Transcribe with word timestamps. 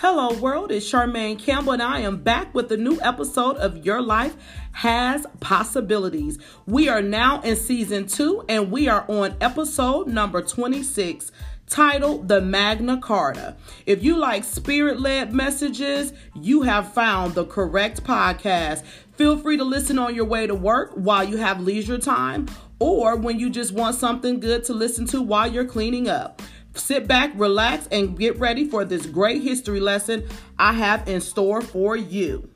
Hello, 0.00 0.32
world. 0.38 0.70
It's 0.70 0.88
Charmaine 0.88 1.36
Campbell, 1.36 1.72
and 1.72 1.82
I 1.82 1.98
am 1.98 2.18
back 2.18 2.54
with 2.54 2.70
a 2.70 2.76
new 2.76 3.00
episode 3.00 3.56
of 3.56 3.84
Your 3.84 4.00
Life 4.00 4.36
Has 4.70 5.26
Possibilities. 5.40 6.38
We 6.66 6.88
are 6.88 7.02
now 7.02 7.40
in 7.40 7.56
season 7.56 8.06
two, 8.06 8.44
and 8.48 8.70
we 8.70 8.86
are 8.86 9.04
on 9.08 9.34
episode 9.40 10.06
number 10.06 10.40
26 10.40 11.32
titled 11.66 12.28
The 12.28 12.40
Magna 12.40 13.00
Carta. 13.00 13.56
If 13.86 14.04
you 14.04 14.16
like 14.16 14.44
spirit 14.44 15.00
led 15.00 15.32
messages, 15.32 16.12
you 16.32 16.62
have 16.62 16.92
found 16.94 17.34
the 17.34 17.46
correct 17.46 18.04
podcast. 18.04 18.84
Feel 19.16 19.36
free 19.36 19.56
to 19.56 19.64
listen 19.64 19.98
on 19.98 20.14
your 20.14 20.26
way 20.26 20.46
to 20.46 20.54
work 20.54 20.92
while 20.94 21.24
you 21.24 21.38
have 21.38 21.60
leisure 21.60 21.98
time 21.98 22.46
or 22.78 23.16
when 23.16 23.40
you 23.40 23.50
just 23.50 23.72
want 23.72 23.96
something 23.96 24.38
good 24.38 24.62
to 24.62 24.74
listen 24.74 25.06
to 25.06 25.20
while 25.20 25.50
you're 25.50 25.64
cleaning 25.64 26.08
up. 26.08 26.40
Sit 26.78 27.08
back, 27.08 27.32
relax, 27.34 27.88
and 27.88 28.18
get 28.18 28.38
ready 28.38 28.64
for 28.64 28.84
this 28.84 29.04
great 29.04 29.42
history 29.42 29.80
lesson 29.80 30.26
I 30.58 30.72
have 30.72 31.06
in 31.08 31.20
store 31.20 31.60
for 31.60 31.96
you. 31.96 32.48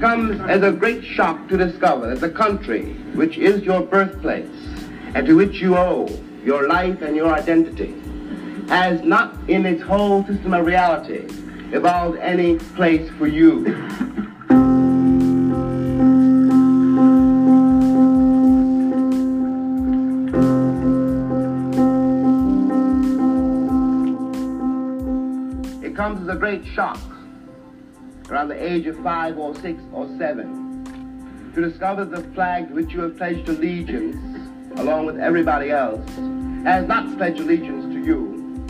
Comes 0.00 0.40
as 0.48 0.62
a 0.62 0.72
great 0.72 1.04
shock 1.04 1.48
to 1.48 1.56
discover 1.56 2.08
that 2.08 2.20
the 2.20 2.30
country, 2.30 2.94
which 3.14 3.36
is 3.36 3.62
your 3.62 3.82
birthplace, 3.82 4.48
and 5.14 5.26
to 5.26 5.34
which 5.34 5.60
you 5.60 5.76
owe 5.76 6.08
your 6.44 6.68
life 6.68 7.02
and 7.02 7.14
your 7.14 7.34
identity, 7.34 7.94
has 8.68 9.02
not 9.02 9.36
in 9.50 9.66
its 9.66 9.82
whole 9.82 10.24
system 10.24 10.54
of 10.54 10.64
reality 10.64 11.26
evolved 11.72 12.18
any 12.18 12.58
place 12.58 13.10
for 13.18 13.26
you. 13.26 13.64
It 25.92 25.96
comes 25.96 26.22
as 26.22 26.34
a 26.34 26.38
great 26.38 26.64
shock 26.64 26.98
around 28.30 28.48
the 28.48 28.56
age 28.56 28.86
of 28.86 28.96
five 29.02 29.36
or 29.36 29.54
six 29.56 29.78
or 29.92 30.08
seven 30.16 31.52
to 31.54 31.60
discover 31.60 32.06
the 32.06 32.22
flag 32.32 32.68
to 32.68 32.74
which 32.74 32.94
you 32.94 33.02
have 33.02 33.18
pledged 33.18 33.46
allegiance 33.46 34.16
along 34.78 35.04
with 35.04 35.20
everybody 35.20 35.70
else 35.70 36.00
has 36.64 36.88
not 36.88 37.14
pledged 37.18 37.40
allegiance 37.40 37.92
to 37.92 38.02
you. 38.02 38.64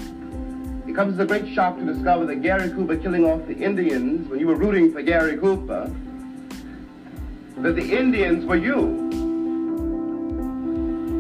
It 0.88 0.96
comes 0.96 1.14
as 1.14 1.20
a 1.20 1.24
great 1.24 1.46
shock 1.54 1.78
to 1.78 1.84
discover 1.84 2.26
that 2.26 2.42
Gary 2.42 2.68
Cooper 2.70 2.96
killing 2.96 3.24
off 3.24 3.46
the 3.46 3.54
Indians 3.54 4.28
when 4.28 4.40
you 4.40 4.48
were 4.48 4.56
rooting 4.56 4.92
for 4.92 5.00
Gary 5.00 5.36
Cooper, 5.36 5.94
that 7.58 7.76
the 7.76 7.96
Indians 7.96 8.44
were 8.44 8.56
you. 8.56 8.80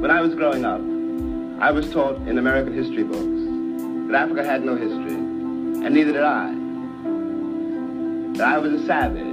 When 0.00 0.10
I 0.10 0.20
was 0.20 0.34
growing 0.34 0.64
up, 0.64 0.80
I 1.62 1.70
was 1.70 1.92
taught 1.92 2.16
in 2.26 2.38
American 2.38 2.74
history 2.74 3.04
books 3.04 4.10
that 4.10 4.20
Africa 4.20 4.42
had 4.42 4.64
no 4.64 4.74
history, 4.74 5.21
and 5.84 5.94
neither 5.94 6.12
did 6.12 6.22
I. 6.22 6.54
That 8.38 8.48
I 8.48 8.58
was 8.58 8.72
a 8.72 8.86
savage, 8.86 9.26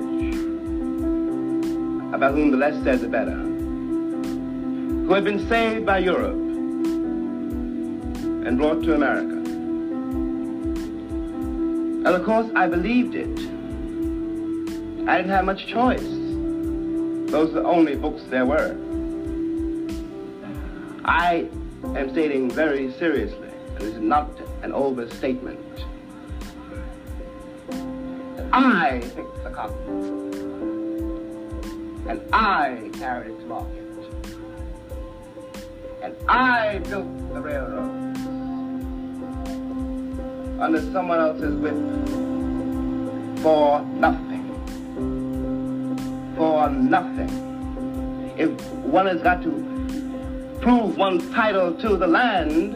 about 2.13 2.33
whom 2.33 2.51
the 2.51 2.57
less 2.57 2.83
said 2.83 2.99
the 3.01 3.07
better, 3.07 3.31
who 3.31 5.13
had 5.13 5.23
been 5.23 5.47
saved 5.47 5.85
by 5.85 5.99
Europe 5.99 6.35
and 8.45 8.57
brought 8.57 8.81
to 8.83 8.95
America. 8.95 9.35
And 12.05 12.07
of 12.07 12.25
course, 12.25 12.49
I 12.55 12.67
believed 12.67 13.13
it. 13.13 13.39
I 15.07 15.17
didn't 15.17 15.31
have 15.31 15.45
much 15.45 15.67
choice. 15.67 16.01
Those 17.31 17.51
are 17.51 17.61
the 17.61 17.63
only 17.63 17.95
books 17.95 18.23
there 18.29 18.45
were. 18.45 18.75
I 21.05 21.47
am 21.95 22.09
stating 22.11 22.49
very 22.49 22.91
seriously, 22.93 23.49
and 23.75 23.77
this 23.77 23.93
is 23.93 24.01
not 24.01 24.29
an 24.63 24.73
overstatement. 24.73 25.59
I 28.51 28.99
picked 29.15 29.43
the 29.43 29.51
cotton, 29.51 29.77
and 32.07 32.21
I 32.33 32.89
carried 32.93 33.31
it 33.31 33.39
to 33.41 33.45
market, 33.45 33.85
and 36.01 36.15
I 36.27 36.79
built 36.79 37.33
the 37.33 37.41
railroad 37.41 38.17
under 40.59 40.81
someone 40.91 41.19
else's 41.19 41.55
whip 41.55 41.75
for 43.43 43.81
nothing. 43.85 44.45
For 46.35 46.69
nothing. 46.69 47.29
If 48.35 48.49
one 48.83 49.05
has 49.05 49.21
got 49.21 49.43
to 49.43 49.51
prove 50.61 50.97
one's 50.97 51.29
title 51.33 51.73
to 51.75 51.97
the 51.97 52.07
land, 52.07 52.75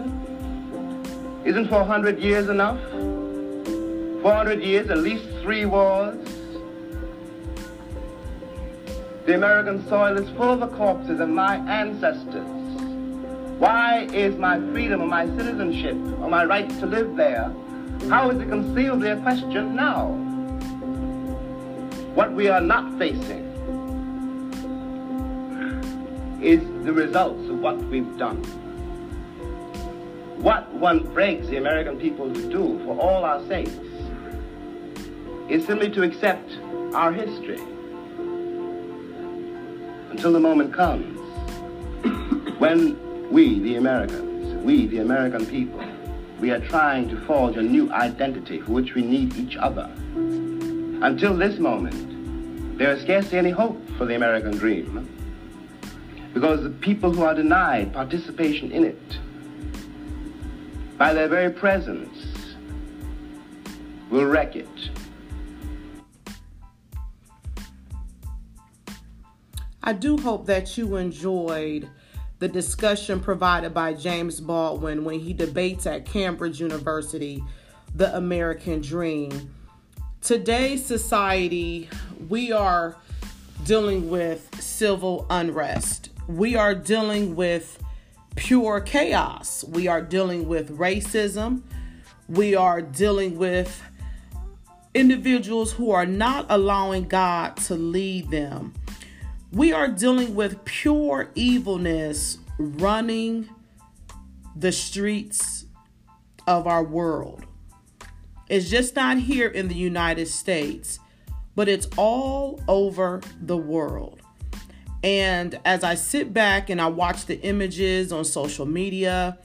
isn't 1.45 1.67
400 1.67 2.19
years 2.19 2.47
enough? 2.47 2.79
400 4.21 4.61
years, 4.61 4.89
at 4.89 4.99
least 4.99 5.32
three 5.43 5.65
wars. 5.65 6.17
The 9.27 9.35
American 9.35 9.87
soil 9.87 10.17
is 10.17 10.27
full 10.31 10.49
of 10.49 10.59
the 10.59 10.75
corpses 10.75 11.19
of 11.19 11.29
my 11.29 11.57
ancestors. 11.69 12.47
Why 13.59 14.07
is 14.11 14.35
my 14.37 14.59
freedom 14.71 15.01
or 15.01 15.07
my 15.07 15.27
citizenship 15.27 15.95
or 16.19 16.29
my 16.29 16.43
right 16.43 16.67
to 16.79 16.87
live 16.87 17.15
there 17.15 17.53
how 18.09 18.29
is 18.29 18.41
it 18.41 18.49
concealed? 18.49 19.01
Their 19.01 19.15
question 19.21 19.75
now. 19.75 20.07
What 22.15 22.33
we 22.33 22.49
are 22.49 22.59
not 22.59 22.97
facing 22.99 23.49
is 26.41 26.59
the 26.83 26.91
results 26.91 27.47
of 27.47 27.59
what 27.59 27.77
we've 27.85 28.17
done. 28.17 28.43
What 30.43 30.69
one 30.73 31.13
begs 31.15 31.47
the 31.47 31.57
American 31.57 31.97
people 31.97 32.31
to 32.33 32.49
do 32.49 32.81
for 32.83 32.99
all 32.99 33.23
our 33.23 33.45
sakes 33.47 33.71
is 35.49 35.65
simply 35.65 35.89
to 35.91 36.03
accept 36.03 36.57
our 36.93 37.11
history 37.11 37.59
until 40.11 40.31
the 40.31 40.39
moment 40.39 40.73
comes 40.73 41.19
when 42.59 42.97
we, 43.31 43.59
the 43.59 43.75
Americans, 43.75 44.53
we, 44.63 44.87
the 44.87 44.99
American 44.99 45.45
people, 45.45 45.83
we 46.39 46.51
are 46.51 46.59
trying 46.59 47.09
to 47.09 47.19
forge 47.21 47.57
a 47.57 47.61
new 47.61 47.91
identity 47.91 48.61
for 48.61 48.71
which 48.71 48.93
we 48.93 49.01
need 49.01 49.35
each 49.35 49.55
other. 49.57 49.89
Until 50.15 51.35
this 51.35 51.57
moment, 51.59 52.77
there 52.77 52.91
is 52.91 53.01
scarcely 53.01 53.37
any 53.37 53.49
hope 53.49 53.81
for 53.97 54.05
the 54.05 54.15
American 54.15 54.51
dream 54.57 55.09
because 56.33 56.63
the 56.63 56.69
people 56.69 57.11
who 57.11 57.23
are 57.23 57.33
denied 57.33 57.93
participation 57.93 58.71
in 58.71 58.83
it 58.83 59.19
by 60.97 61.13
their 61.13 61.27
very 61.27 61.51
presence 61.51 62.55
will 64.09 64.25
wreck 64.25 64.55
it. 64.55 64.67
I 69.85 69.91
do 69.91 70.15
hope 70.17 70.45
that 70.45 70.77
you 70.77 70.95
enjoyed 70.95 71.89
the 72.39 72.47
discussion 72.47 73.19
provided 73.19 73.73
by 73.73 73.93
James 73.93 74.39
Baldwin 74.39 75.03
when 75.03 75.19
he 75.19 75.33
debates 75.33 75.85
at 75.85 76.05
Cambridge 76.05 76.61
University 76.61 77.43
the 77.93 78.15
American 78.15 78.79
dream. 78.79 79.53
Today's 80.21 80.85
society, 80.85 81.89
we 82.29 82.53
are 82.53 82.95
dealing 83.65 84.09
with 84.09 84.47
civil 84.61 85.25
unrest. 85.29 86.11
We 86.29 86.55
are 86.55 86.73
dealing 86.73 87.35
with 87.35 87.83
pure 88.37 88.79
chaos. 88.79 89.65
We 89.65 89.89
are 89.89 90.01
dealing 90.01 90.47
with 90.47 90.77
racism. 90.77 91.61
We 92.29 92.55
are 92.55 92.81
dealing 92.81 93.37
with 93.37 93.83
individuals 94.93 95.73
who 95.73 95.91
are 95.91 96.05
not 96.05 96.45
allowing 96.47 97.09
God 97.09 97.57
to 97.57 97.75
lead 97.75 98.31
them. 98.31 98.73
We 99.53 99.71
are 99.71 99.87
dealing 99.87 100.33
with 100.33 100.65
pure 100.65 101.29
evilness 101.35 102.39
running 102.57 103.47
the 104.55 104.71
streets 104.71 105.67
of 106.47 106.65
our 106.65 106.83
world. 106.83 107.45
It's 108.49 108.67
just 108.67 108.95
not 108.95 109.19
here 109.19 109.47
in 109.47 109.67
the 109.67 109.75
United 109.75 110.27
States, 110.27 110.97
but 111.53 111.69
it's 111.69 111.87
all 111.97 112.63
over 112.67 113.21
the 113.39 113.55
world. 113.55 114.21
And 115.03 115.59
as 115.65 115.83
I 115.83 115.93
sit 115.95 116.33
back 116.33 116.71
and 116.71 116.81
I 116.81 116.87
watch 116.87 117.27
the 117.27 117.39
images 117.41 118.11
on 118.11 118.25
social 118.25 118.65
media 118.65 119.37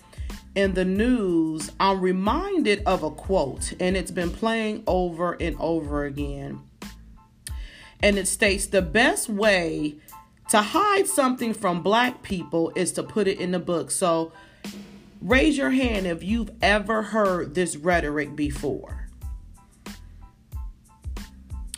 and 0.56 0.74
the 0.74 0.86
news, 0.86 1.70
I'm 1.78 2.00
reminded 2.00 2.82
of 2.86 3.02
a 3.02 3.10
quote, 3.10 3.74
and 3.78 3.94
it's 3.94 4.10
been 4.10 4.30
playing 4.30 4.84
over 4.86 5.36
and 5.38 5.54
over 5.60 6.06
again. 6.06 6.62
And 8.02 8.18
it 8.18 8.28
states 8.28 8.66
the 8.66 8.82
best 8.82 9.28
way 9.28 9.96
to 10.50 10.62
hide 10.62 11.06
something 11.06 11.52
from 11.52 11.82
black 11.82 12.22
people 12.22 12.72
is 12.74 12.92
to 12.92 13.02
put 13.02 13.28
it 13.28 13.40
in 13.40 13.50
the 13.50 13.58
book. 13.58 13.90
So 13.90 14.32
raise 15.20 15.56
your 15.56 15.70
hand 15.70 16.06
if 16.06 16.22
you've 16.22 16.50
ever 16.62 17.02
heard 17.02 17.54
this 17.54 17.76
rhetoric 17.76 18.34
before. 18.36 19.08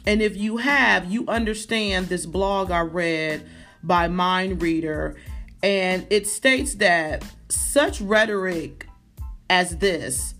And 0.06 0.22
if 0.22 0.36
you 0.36 0.58
have, 0.58 1.10
you 1.10 1.26
understand 1.26 2.08
this 2.08 2.26
blog 2.26 2.70
I 2.70 2.80
read 2.80 3.46
by 3.82 4.08
Mind 4.08 4.62
Reader, 4.62 5.16
and 5.62 6.06
it 6.10 6.26
states 6.26 6.74
that 6.76 7.24
such 7.48 8.00
rhetoric 8.00 8.86
as 9.48 9.78
this 9.78 10.34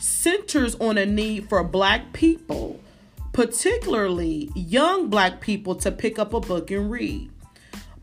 centers 0.00 0.74
on 0.76 0.98
a 0.98 1.06
need 1.06 1.48
for 1.48 1.62
black 1.64 2.12
people, 2.12 2.80
particularly 3.38 4.50
young 4.56 5.08
black 5.08 5.40
people, 5.40 5.76
to 5.76 5.92
pick 5.92 6.18
up 6.18 6.34
a 6.34 6.40
book 6.40 6.72
and 6.72 6.90
read. 6.90 7.30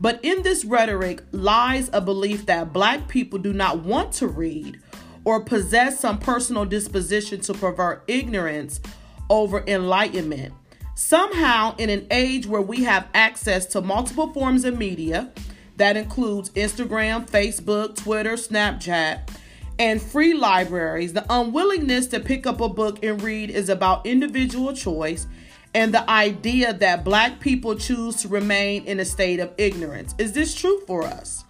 But 0.00 0.18
in 0.22 0.42
this 0.42 0.64
rhetoric 0.64 1.22
lies 1.30 1.90
a 1.92 2.00
belief 2.00 2.46
that 2.46 2.72
black 2.72 3.06
people 3.06 3.38
do 3.38 3.52
not 3.52 3.80
want 3.80 4.14
to 4.14 4.28
read 4.28 4.80
or 5.26 5.44
possess 5.44 6.00
some 6.00 6.18
personal 6.18 6.64
disposition 6.64 7.40
to 7.40 7.52
pervert 7.52 8.02
ignorance 8.08 8.80
over 9.28 9.62
enlightenment. 9.66 10.54
Somehow, 10.94 11.74
in 11.76 11.90
an 11.90 12.06
age 12.10 12.46
where 12.46 12.62
we 12.62 12.84
have 12.84 13.06
access 13.12 13.66
to 13.66 13.82
multiple 13.82 14.32
forms 14.32 14.64
of 14.64 14.78
media, 14.78 15.30
that 15.76 15.98
includes 15.98 16.48
Instagram, 16.52 17.28
Facebook, 17.28 17.94
Twitter, 17.94 18.36
Snapchat, 18.36 19.28
and 19.78 20.00
free 20.00 20.34
libraries, 20.34 21.12
the 21.12 21.26
unwillingness 21.28 22.06
to 22.08 22.20
pick 22.20 22.46
up 22.46 22.60
a 22.60 22.68
book 22.68 23.04
and 23.04 23.22
read 23.22 23.50
is 23.50 23.68
about 23.68 24.06
individual 24.06 24.72
choice 24.72 25.26
and 25.74 25.92
the 25.92 26.08
idea 26.08 26.72
that 26.72 27.04
black 27.04 27.38
people 27.40 27.74
choose 27.74 28.16
to 28.16 28.28
remain 28.28 28.84
in 28.84 28.98
a 28.98 29.04
state 29.04 29.40
of 29.40 29.52
ignorance. 29.58 30.14
Is 30.16 30.32
this 30.32 30.54
true 30.54 30.80
for 30.86 31.04
us? 31.04 31.44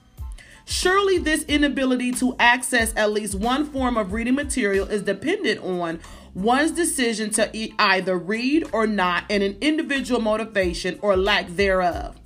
Surely, 0.64 1.18
this 1.18 1.44
inability 1.44 2.10
to 2.10 2.34
access 2.40 2.92
at 2.96 3.12
least 3.12 3.36
one 3.36 3.64
form 3.66 3.96
of 3.96 4.12
reading 4.12 4.34
material 4.34 4.88
is 4.88 5.02
dependent 5.02 5.60
on 5.62 6.00
one's 6.34 6.72
decision 6.72 7.30
to 7.30 7.48
either 7.80 8.18
read 8.18 8.68
or 8.72 8.84
not 8.84 9.24
and 9.30 9.44
an 9.44 9.56
individual 9.60 10.20
motivation 10.20 10.98
or 11.02 11.16
lack 11.16 11.46
thereof. 11.50 12.18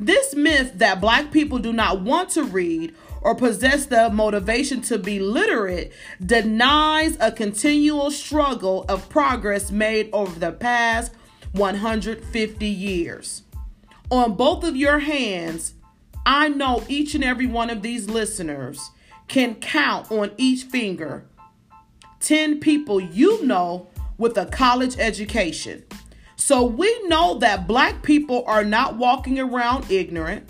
This 0.00 0.34
myth 0.34 0.72
that 0.76 1.02
black 1.02 1.30
people 1.30 1.58
do 1.58 1.72
not 1.72 2.00
want 2.00 2.30
to 2.30 2.44
read 2.44 2.94
or 3.22 3.34
possess 3.34 3.86
the 3.86 4.10
motivation 4.10 4.82
to 4.82 4.98
be 4.98 5.18
literate 5.18 5.92
denies 6.24 7.16
a 7.20 7.32
continual 7.32 8.10
struggle 8.10 8.84
of 8.88 9.08
progress 9.08 9.70
made 9.70 10.10
over 10.12 10.38
the 10.38 10.52
past 10.52 11.12
150 11.52 12.66
years. 12.66 13.42
On 14.10 14.34
both 14.34 14.64
of 14.64 14.76
your 14.76 14.98
hands, 14.98 15.74
I 16.26 16.48
know 16.48 16.84
each 16.88 17.14
and 17.14 17.24
every 17.24 17.46
one 17.46 17.70
of 17.70 17.82
these 17.82 18.08
listeners 18.08 18.90
can 19.28 19.54
count 19.56 20.10
on 20.10 20.32
each 20.36 20.64
finger 20.64 21.24
10 22.20 22.60
people 22.60 23.00
you 23.00 23.44
know 23.44 23.88
with 24.18 24.36
a 24.36 24.46
college 24.46 24.96
education. 24.98 25.84
So 26.36 26.64
we 26.64 27.08
know 27.08 27.38
that 27.38 27.66
black 27.66 28.02
people 28.02 28.44
are 28.46 28.64
not 28.64 28.96
walking 28.96 29.38
around 29.38 29.90
ignorant. 29.90 30.48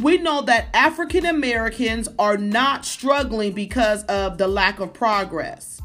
We 0.00 0.16
know 0.16 0.40
that 0.42 0.68
African 0.72 1.26
Americans 1.26 2.08
are 2.18 2.38
not 2.38 2.86
struggling 2.86 3.52
because 3.52 4.02
of 4.04 4.38
the 4.38 4.48
lack 4.48 4.80
of 4.80 4.94
progress. 4.94 5.82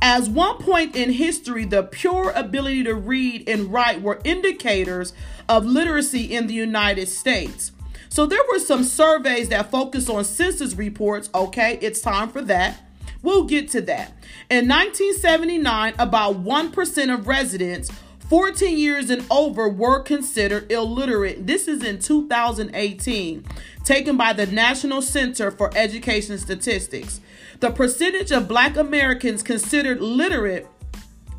As 0.00 0.30
one 0.30 0.56
point 0.56 0.96
in 0.96 1.12
history, 1.12 1.66
the 1.66 1.82
pure 1.82 2.30
ability 2.30 2.84
to 2.84 2.94
read 2.94 3.46
and 3.46 3.70
write 3.70 4.00
were 4.00 4.20
indicators 4.24 5.12
of 5.50 5.66
literacy 5.66 6.34
in 6.34 6.46
the 6.46 6.54
United 6.54 7.08
States. 7.08 7.72
So 8.08 8.24
there 8.24 8.42
were 8.50 8.58
some 8.58 8.84
surveys 8.84 9.50
that 9.50 9.70
focused 9.70 10.08
on 10.08 10.24
census 10.24 10.74
reports. 10.74 11.28
Okay, 11.34 11.78
it's 11.82 12.00
time 12.00 12.30
for 12.30 12.40
that. 12.42 12.80
We'll 13.22 13.44
get 13.44 13.68
to 13.72 13.82
that. 13.82 14.14
In 14.48 14.66
1979, 14.66 15.92
about 15.98 16.42
1% 16.42 17.14
of 17.14 17.28
residents 17.28 17.90
14 18.30 18.78
years 18.78 19.10
and 19.10 19.26
over 19.28 19.68
were 19.68 19.98
considered 19.98 20.70
illiterate. 20.70 21.48
This 21.48 21.66
is 21.66 21.82
in 21.82 21.98
2018, 21.98 23.44
taken 23.82 24.16
by 24.16 24.32
the 24.32 24.46
National 24.46 25.02
Center 25.02 25.50
for 25.50 25.68
Education 25.74 26.38
Statistics. 26.38 27.20
The 27.58 27.72
percentage 27.72 28.30
of 28.30 28.46
black 28.46 28.76
Americans 28.76 29.42
considered 29.42 30.00
literate 30.00 30.68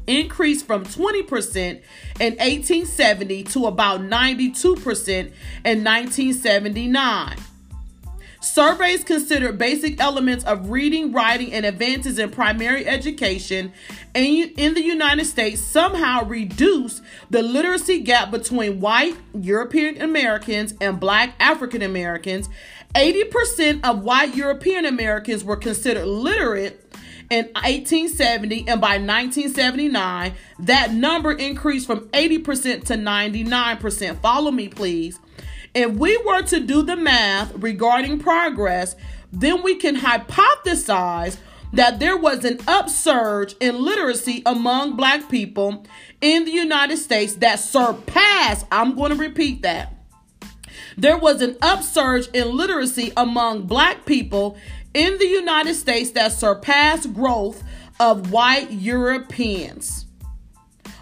increased 0.05 0.67
from 0.67 0.83
20% 0.83 1.81
in 2.19 2.33
1870 2.33 3.43
to 3.45 3.67
about 3.67 4.01
92% 4.01 5.31
in 5.63 5.83
1979. 5.85 7.37
Surveys 8.41 9.03
considered 9.03 9.59
basic 9.59 9.99
elements 9.99 10.43
of 10.45 10.71
reading, 10.71 11.11
writing, 11.11 11.53
and 11.53 11.63
advances 11.63 12.17
in 12.17 12.31
primary 12.31 12.87
education 12.87 13.71
in 14.15 14.73
the 14.73 14.81
United 14.81 15.25
States 15.25 15.61
somehow 15.61 16.25
reduce 16.25 17.03
the 17.29 17.43
literacy 17.43 17.99
gap 17.99 18.31
between 18.31 18.79
white 18.79 19.15
European 19.39 20.01
Americans 20.01 20.73
and 20.81 20.99
black 20.99 21.35
African 21.39 21.83
Americans. 21.83 22.49
80% 22.95 23.85
of 23.87 24.03
white 24.03 24.35
European 24.35 24.85
Americans 24.85 25.43
were 25.43 25.55
considered 25.55 26.07
literate 26.07 26.83
in 27.29 27.45
1870 27.53 28.67
and 28.67 28.81
by 28.81 28.97
1979 28.97 30.33
that 30.59 30.91
number 30.91 31.31
increased 31.31 31.85
from 31.85 32.09
80% 32.09 32.85
to 32.85 32.95
99%. 32.95 34.19
Follow 34.19 34.49
me 34.49 34.67
please. 34.67 35.19
If 35.73 35.91
we 35.91 36.17
were 36.17 36.41
to 36.43 36.59
do 36.59 36.81
the 36.81 36.97
math 36.97 37.53
regarding 37.55 38.19
progress, 38.19 38.95
then 39.31 39.63
we 39.63 39.75
can 39.75 39.95
hypothesize 39.95 41.37
that 41.73 41.99
there 41.99 42.17
was 42.17 42.43
an 42.43 42.59
upsurge 42.67 43.55
in 43.61 43.81
literacy 43.81 44.43
among 44.45 44.97
black 44.97 45.29
people 45.29 45.85
in 46.19 46.43
the 46.43 46.51
United 46.51 46.97
States 46.97 47.35
that 47.35 47.59
surpassed, 47.59 48.65
I'm 48.71 48.95
going 48.95 49.11
to 49.11 49.17
repeat 49.17 49.61
that. 49.61 49.93
There 50.97 51.17
was 51.17 51.41
an 51.41 51.55
upsurge 51.61 52.27
in 52.33 52.55
literacy 52.55 53.13
among 53.15 53.63
black 53.63 54.05
people 54.05 54.57
in 54.93 55.17
the 55.19 55.27
United 55.27 55.75
States 55.75 56.11
that 56.11 56.33
surpassed 56.33 57.13
growth 57.13 57.63
of 57.99 58.31
white 58.31 58.71
Europeans. 58.71 60.05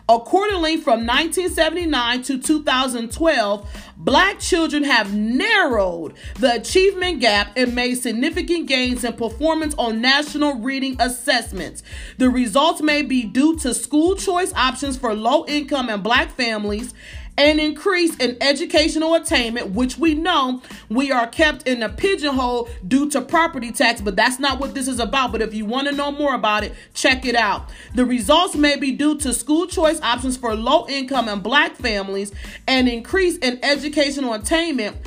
Accordingly, 0.07 0.77
from 0.77 1.05
1979 1.05 2.23
to 2.23 2.39
2012, 2.39 3.69
black 3.99 4.39
children 4.39 4.83
have 4.85 5.13
narrowed 5.13 6.13
the 6.39 6.55
achievement 6.55 7.19
gap 7.19 7.51
and 7.55 7.75
made 7.75 7.95
significant 7.95 8.67
gains 8.67 9.03
in 9.03 9.13
performance 9.13 9.75
on 9.77 10.01
national 10.01 10.55
reading 10.55 10.95
assessments. 10.99 11.83
The 12.17 12.29
results 12.29 12.81
may 12.81 13.01
be 13.01 13.23
due 13.23 13.57
to 13.59 13.73
school 13.73 14.15
choice 14.15 14.53
options 14.53 14.97
for 14.97 15.13
low 15.13 15.45
income 15.47 15.89
and 15.89 16.01
black 16.01 16.31
families 16.31 16.93
an 17.39 17.57
increase 17.57 18.17
in 18.17 18.37
educational 18.41 19.15
attainment, 19.15 19.69
which 19.69 19.97
we 19.97 20.13
know 20.13 20.61
we 20.89 21.09
are 21.09 21.25
kept 21.25 21.65
in 21.65 21.81
a 21.81 21.87
pigeonhole 21.87 22.67
due 22.85 23.09
to 23.09 23.21
property 23.21 23.71
tax, 23.71 24.01
but 24.01 24.17
that's 24.17 24.39
not 24.39 24.59
what 24.59 24.73
this 24.73 24.89
is 24.89 24.99
about. 24.99 25.31
But 25.31 25.41
if 25.41 25.53
you 25.53 25.63
want 25.63 25.87
to 25.87 25.95
know 25.95 26.11
more 26.11 26.35
about 26.35 26.65
it, 26.65 26.73
check 26.93 27.25
it 27.25 27.35
out. 27.35 27.69
The 27.95 28.03
results 28.03 28.55
may 28.55 28.75
be 28.75 28.91
due 28.91 29.17
to 29.19 29.33
school 29.33 29.67
choice 29.67 30.01
options 30.01 30.35
for 30.35 30.53
low 30.53 30.85
income 30.89 31.29
and 31.29 31.41
black 31.41 31.77
families, 31.77 32.33
an 32.67 32.89
increase 32.89 33.37
in 33.37 33.57
educational 33.63 34.33
attainment, 34.33 34.97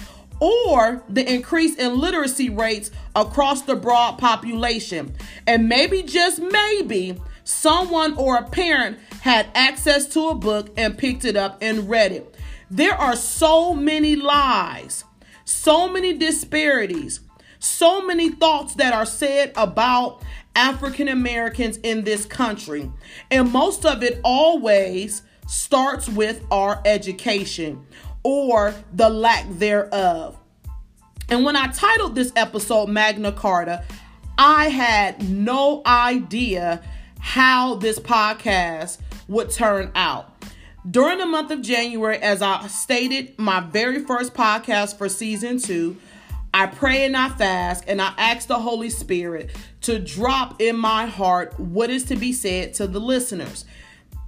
or 0.40 1.04
the 1.10 1.30
increase 1.30 1.76
in 1.76 1.98
literacy 1.98 2.48
rates 2.48 2.90
across 3.14 3.62
the 3.62 3.76
broad 3.76 4.16
population. 4.16 5.14
And 5.46 5.68
maybe, 5.68 6.02
just 6.02 6.40
maybe, 6.40 7.20
someone 7.44 8.14
or 8.14 8.36
a 8.36 8.48
parent 8.48 8.98
had 9.20 9.46
access 9.54 10.06
to 10.06 10.28
a 10.28 10.34
book 10.34 10.70
and 10.76 10.98
picked 10.98 11.24
it 11.24 11.36
up 11.36 11.58
and 11.60 11.88
read 11.88 12.12
it. 12.12 12.31
There 12.74 12.94
are 12.94 13.16
so 13.16 13.74
many 13.74 14.16
lies, 14.16 15.04
so 15.44 15.90
many 15.90 16.16
disparities, 16.16 17.20
so 17.58 18.00
many 18.00 18.30
thoughts 18.30 18.76
that 18.76 18.94
are 18.94 19.04
said 19.04 19.52
about 19.56 20.22
African 20.56 21.08
Americans 21.08 21.76
in 21.82 22.04
this 22.04 22.24
country. 22.24 22.90
And 23.30 23.52
most 23.52 23.84
of 23.84 24.02
it 24.02 24.20
always 24.24 25.20
starts 25.46 26.08
with 26.08 26.46
our 26.50 26.80
education 26.86 27.84
or 28.22 28.74
the 28.94 29.10
lack 29.10 29.44
thereof. 29.50 30.38
And 31.28 31.44
when 31.44 31.56
I 31.56 31.66
titled 31.66 32.14
this 32.14 32.32
episode 32.36 32.88
Magna 32.88 33.32
Carta, 33.32 33.84
I 34.38 34.70
had 34.70 35.28
no 35.28 35.82
idea 35.84 36.82
how 37.18 37.74
this 37.74 37.98
podcast 37.98 38.96
would 39.28 39.50
turn 39.50 39.92
out. 39.94 40.31
During 40.90 41.18
the 41.18 41.26
month 41.26 41.52
of 41.52 41.62
January, 41.62 42.18
as 42.18 42.42
I 42.42 42.66
stated, 42.66 43.38
my 43.38 43.60
very 43.60 44.04
first 44.04 44.34
podcast 44.34 44.98
for 44.98 45.08
season 45.08 45.58
two, 45.58 45.96
I 46.52 46.66
pray 46.66 47.04
and 47.04 47.16
I 47.16 47.28
fast 47.28 47.84
and 47.86 48.02
I 48.02 48.12
ask 48.18 48.48
the 48.48 48.58
Holy 48.58 48.90
Spirit 48.90 49.50
to 49.82 50.00
drop 50.00 50.60
in 50.60 50.76
my 50.76 51.06
heart 51.06 51.58
what 51.58 51.88
is 51.88 52.02
to 52.06 52.16
be 52.16 52.32
said 52.32 52.74
to 52.74 52.88
the 52.88 52.98
listeners. 52.98 53.64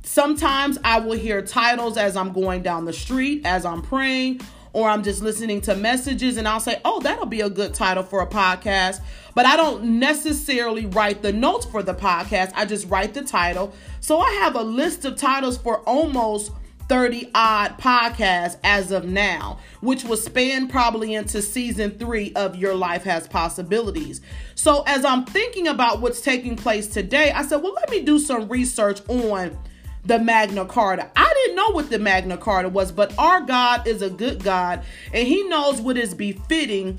Sometimes 0.04 0.78
I 0.84 1.00
will 1.00 1.18
hear 1.18 1.42
titles 1.42 1.96
as 1.96 2.16
I'm 2.16 2.32
going 2.32 2.62
down 2.62 2.84
the 2.84 2.92
street, 2.92 3.44
as 3.44 3.64
I'm 3.64 3.82
praying, 3.82 4.40
or 4.74 4.90
I'm 4.90 5.02
just 5.02 5.22
listening 5.22 5.62
to 5.62 5.74
messages 5.74 6.36
and 6.36 6.46
I'll 6.46 6.60
say, 6.60 6.80
oh, 6.84 7.00
that'll 7.00 7.26
be 7.26 7.40
a 7.40 7.48
good 7.48 7.72
title 7.72 8.02
for 8.02 8.20
a 8.20 8.26
podcast. 8.26 9.00
But 9.34 9.46
I 9.46 9.56
don't 9.56 9.98
necessarily 9.98 10.86
write 10.86 11.22
the 11.22 11.32
notes 11.32 11.64
for 11.64 11.82
the 11.82 11.94
podcast, 11.94 12.52
I 12.54 12.66
just 12.66 12.88
write 12.90 13.14
the 13.14 13.22
title. 13.22 13.72
So 14.00 14.18
I 14.18 14.30
have 14.42 14.56
a 14.56 14.62
list 14.62 15.04
of 15.04 15.16
titles 15.16 15.56
for 15.56 15.78
almost 15.88 16.52
30 16.88 17.30
odd 17.34 17.78
podcasts 17.78 18.58
as 18.62 18.90
of 18.90 19.06
now, 19.06 19.58
which 19.80 20.04
will 20.04 20.16
span 20.16 20.68
probably 20.68 21.14
into 21.14 21.40
season 21.40 21.92
three 21.92 22.32
of 22.34 22.56
Your 22.56 22.74
Life 22.74 23.04
Has 23.04 23.26
Possibilities. 23.26 24.20
So, 24.54 24.82
as 24.86 25.02
I'm 25.04 25.24
thinking 25.24 25.66
about 25.66 26.00
what's 26.02 26.20
taking 26.20 26.56
place 26.56 26.86
today, 26.86 27.32
I 27.32 27.42
said, 27.42 27.62
well, 27.62 27.72
let 27.72 27.90
me 27.90 28.02
do 28.02 28.18
some 28.18 28.48
research 28.48 29.00
on 29.08 29.58
the 30.04 30.18
Magna 30.18 30.64
Carta. 30.64 31.10
I 31.16 31.32
didn't 31.42 31.56
know 31.56 31.70
what 31.70 31.90
the 31.90 31.98
Magna 31.98 32.36
Carta 32.36 32.68
was, 32.68 32.92
but 32.92 33.16
our 33.18 33.40
God 33.40 33.86
is 33.86 34.02
a 34.02 34.10
good 34.10 34.42
God 34.44 34.82
and 35.12 35.26
He 35.26 35.42
knows 35.44 35.80
what 35.80 35.96
is 35.96 36.14
befitting 36.14 36.98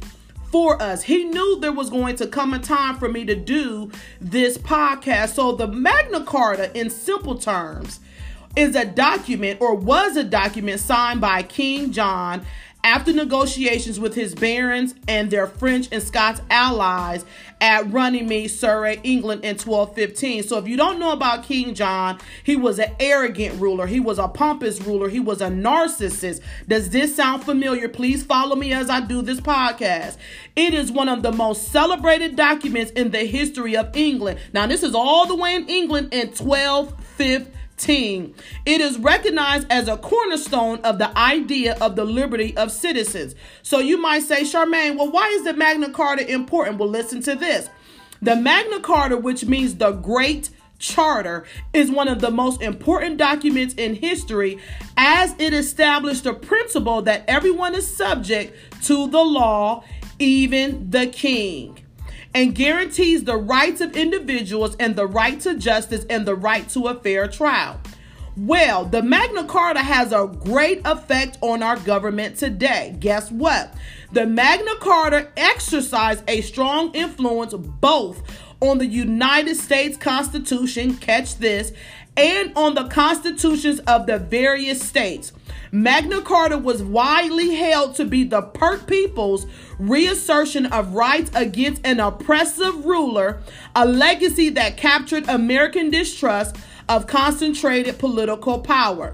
for 0.52 0.82
us. 0.82 1.04
He 1.04 1.26
knew 1.26 1.60
there 1.60 1.72
was 1.72 1.90
going 1.90 2.16
to 2.18 2.28
come 2.28 2.54
a 2.54 2.60
time 2.60 2.98
for 2.98 3.10
me 3.10 3.26
to 3.26 3.36
do 3.36 3.92
this 4.22 4.58
podcast. 4.58 5.34
So, 5.34 5.52
the 5.52 5.68
Magna 5.68 6.24
Carta, 6.24 6.76
in 6.78 6.90
simple 6.90 7.38
terms, 7.38 8.00
is 8.56 8.76
a 8.76 8.86
document 8.86 9.60
or 9.60 9.76
was 9.76 10.16
a 10.16 10.24
document 10.24 10.80
signed 10.80 11.20
by 11.20 11.44
King 11.44 11.92
John 11.92 12.46
after 12.86 13.12
negotiations 13.12 14.00
with 14.00 14.14
his 14.14 14.36
barons 14.36 14.94
and 15.08 15.32
their 15.32 15.48
French 15.48 15.88
and 15.92 16.04
Scots 16.04 16.40
allies 16.52 17.26
at 17.60 17.92
Runnymede, 17.92 18.52
Surrey, 18.52 19.00
England 19.04 19.44
in 19.44 19.58
1215. 19.58 20.44
So 20.44 20.60
if 20.60 20.68
you 20.68 20.78
don't 20.78 21.00
know 21.00 21.12
about 21.12 21.44
King 21.44 21.74
John, 21.74 22.20
he 22.44 22.56
was 22.56 22.78
an 22.78 22.96
arrogant 23.00 23.60
ruler. 23.60 23.88
He 23.88 24.00
was 24.00 24.20
a 24.20 24.28
pompous 24.28 24.80
ruler. 24.82 25.10
He 25.10 25.20
was 25.20 25.42
a 25.42 25.48
narcissist. 25.48 26.42
Does 26.68 26.92
this 26.92 27.16
sound 27.16 27.44
familiar? 27.44 27.90
Please 27.90 28.24
follow 28.24 28.56
me 28.56 28.72
as 28.72 28.88
I 28.88 29.00
do 29.00 29.24
this 29.24 29.42
podcast. 29.42 30.18
It 30.56 30.76
is 30.76 30.92
one 30.92 31.10
of 31.10 31.24
the 31.24 31.32
most 31.32 31.70
celebrated 31.70 32.36
documents 32.36 32.92
in 32.92 33.10
the 33.10 33.26
history 33.26 33.76
of 33.76 33.98
England. 33.98 34.40
Now, 34.54 34.68
this 34.68 34.84
is 34.84 34.94
all 34.94 35.26
the 35.26 35.36
way 35.36 35.56
in 35.56 35.68
England 35.68 36.14
in 36.14 36.28
1215. 36.28 37.52
It 37.78 38.82
is 38.82 38.98
recognized 38.98 39.68
as 39.70 39.88
a 39.88 39.98
cornerstone 39.98 40.80
of 40.80 40.98
the 40.98 41.16
idea 41.18 41.78
of 41.82 41.96
the 41.96 42.06
liberty 42.06 42.56
of 42.58 42.72
citizens. 42.72 43.36
So 43.62 43.80
you 43.80 43.98
might 43.98 44.24
say, 44.24 44.42
Charmaine, 44.44 44.98
well, 44.98 45.12
why 45.12 45.28
is 45.28 45.44
the 45.44 45.54
Magna 45.54 45.92
Carta 45.92 46.30
important? 46.32 46.80
Well, 46.80 46.90
listen 46.90 47.22
to 47.24 47.36
this. 47.36 47.70
The 48.22 48.36
Magna 48.36 48.80
Carta, 48.80 49.18
which 49.18 49.46
means 49.46 49.76
the 49.76 49.92
Great 49.92 50.50
Charter, 50.80 51.46
is 51.74 51.92
one 51.92 52.08
of 52.08 52.22
the 52.22 52.32
most 52.32 52.62
important 52.62 53.18
documents 53.18 53.74
in 53.76 53.96
history 53.96 54.58
as 54.98 55.36
it 55.38 55.54
established 55.54 56.24
the 56.24 56.34
principle 56.34 57.02
that 57.04 57.24
everyone 57.28 57.76
is 57.76 57.86
subject 57.86 58.56
to 58.86 59.08
the 59.10 59.22
law, 59.22 59.84
even 60.18 60.90
the 60.90 61.08
king 61.08 61.85
and 62.36 62.54
guarantees 62.54 63.24
the 63.24 63.38
rights 63.38 63.80
of 63.80 63.96
individuals 63.96 64.76
and 64.76 64.98
the 64.98 65.08
right 65.08 65.40
to 65.40 65.56
justice 65.56 66.06
and 66.10 66.28
the 66.28 66.36
right 66.36 66.68
to 66.68 66.88
a 66.88 66.94
fair 67.00 67.30
trial. 67.30 67.80
Well, 68.36 68.84
the 68.84 69.02
Magna 69.02 69.46
Carta 69.46 69.80
has 69.80 70.12
a 70.12 70.28
great 70.44 70.82
effect 70.84 71.38
on 71.40 71.64
our 71.64 71.78
government 71.78 72.38
today. 72.38 72.98
Guess 73.00 73.32
what? 73.32 73.74
The 74.12 74.26
Magna 74.26 74.76
Carta 74.82 75.30
exercised 75.38 76.26
a 76.28 76.42
strong 76.42 76.94
influence 76.94 77.54
both 77.54 78.22
on 78.60 78.80
the 78.80 78.86
United 78.86 79.56
States 79.56 79.96
Constitution, 79.96 80.98
catch 80.98 81.38
this, 81.38 81.72
and 82.18 82.52
on 82.56 82.76
the 82.76 82.88
constitutions 82.88 83.80
of 83.82 84.06
the 84.06 84.20
various 84.20 84.82
states. 84.82 85.34
Magna 85.72 86.22
Carta 86.22 86.58
was 86.58 86.82
widely 86.82 87.56
held 87.56 87.96
to 87.96 88.06
be 88.06 88.24
the 88.24 88.42
per 88.42 88.78
people's 88.78 89.46
reassertion 89.78 90.66
of 90.68 90.94
rights 90.94 91.30
against 91.34 91.86
an 91.86 92.00
oppressive 92.00 92.86
ruler, 92.86 93.42
a 93.76 93.86
legacy 93.86 94.50
that 94.50 94.78
captured 94.78 95.28
American 95.28 95.90
distrust 95.90 96.56
of 96.88 97.08
concentrated 97.08 98.00
political 98.00 98.60
power. 98.60 99.14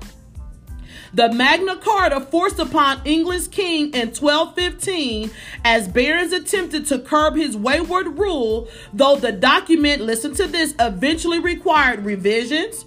The 1.14 1.32
Magna 1.34 1.76
Carta 1.76 2.22
forced 2.22 2.60
upon 2.60 3.02
England's 3.04 3.48
king 3.48 3.88
in 3.94 4.10
1215 4.10 5.30
as 5.66 5.88
barons 5.90 6.32
attempted 6.32 6.86
to 6.86 7.00
curb 7.00 7.36
his 7.36 7.58
wayward 7.58 8.18
rule, 8.18 8.70
though 8.94 9.18
the 9.18 9.34
document, 9.34 10.02
listen 10.02 10.34
to 10.36 10.48
this, 10.48 10.74
eventually 10.80 11.40
required 11.40 12.06
revisions, 12.06 12.86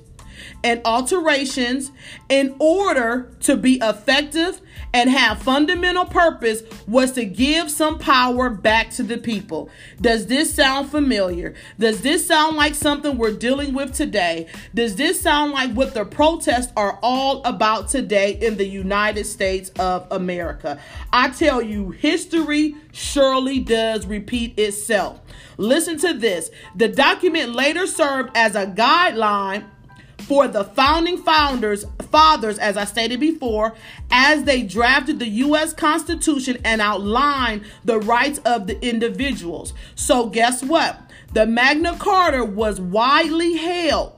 and 0.65 0.81
alterations 0.87 1.93
in 2.29 2.57
order 2.59 3.31
to 3.41 3.57
be 3.57 3.79
effective 3.83 4.63
and 4.95 5.11
have 5.11 5.43
fundamental 5.43 6.07
purpose 6.07 6.63
was 6.87 7.13
to 7.13 7.25
give 7.25 7.71
some 7.71 7.99
power 7.99 8.49
back 8.49 8.91
to 8.91 9.03
the 9.03 9.19
people. 9.19 9.69
Does 10.01 10.27
this 10.27 10.55
sound 10.55 10.91
familiar? 10.91 11.55
Does 11.79 12.01
this 12.01 12.27
sound 12.27 12.57
like 12.57 12.75
something 12.75 13.19
we're 13.19 13.33
dealing 13.33 13.75
with 13.75 13.93
today? 13.93 14.47
Does 14.75 14.97
this 14.97 15.21
sound 15.21 15.53
like 15.53 15.73
what 15.73 15.95
the 15.95 16.05
protests 16.05 16.73
are 16.77 16.99
all 17.03 17.45
about 17.45 17.89
today 17.89 18.39
in 18.41 18.57
the 18.57 18.67
United 18.67 19.27
States 19.27 19.71
of 19.79 20.07
America? 20.11 20.81
I 21.13 21.29
tell 21.31 21.61
you, 21.61 21.91
history 21.91 22.75
surely 22.93 23.59
does 23.59 24.07
repeat 24.07 24.59
itself. 24.59 25.21
Listen 25.59 25.99
to 25.99 26.15
this. 26.15 26.51
The 26.75 26.89
document 26.89 27.55
later 27.55 27.87
served 27.87 28.31
as 28.35 28.55
a 28.55 28.67
guideline 28.67 29.65
for 30.19 30.49
the 30.49 30.65
founding 30.65 31.19
founders, 31.19 31.85
fathers, 32.11 32.59
as 32.59 32.77
I 32.77 32.85
stated 32.85 33.21
before, 33.21 33.75
as 34.11 34.45
they 34.45 34.63
drafted 34.63 35.19
the 35.19 35.29
U.S. 35.29 35.73
Constitution 35.73 36.59
and 36.65 36.81
outlined 36.81 37.65
the 37.85 37.99
rights 37.99 38.39
of 38.41 38.67
the 38.67 38.83
individuals. 38.87 39.75
So, 39.95 40.27
guess 40.29 40.63
what? 40.63 41.11
The 41.33 41.47
Magna 41.47 41.97
Carta 41.99 42.45
was 42.45 42.81
widely 42.81 43.57
held 43.57 44.13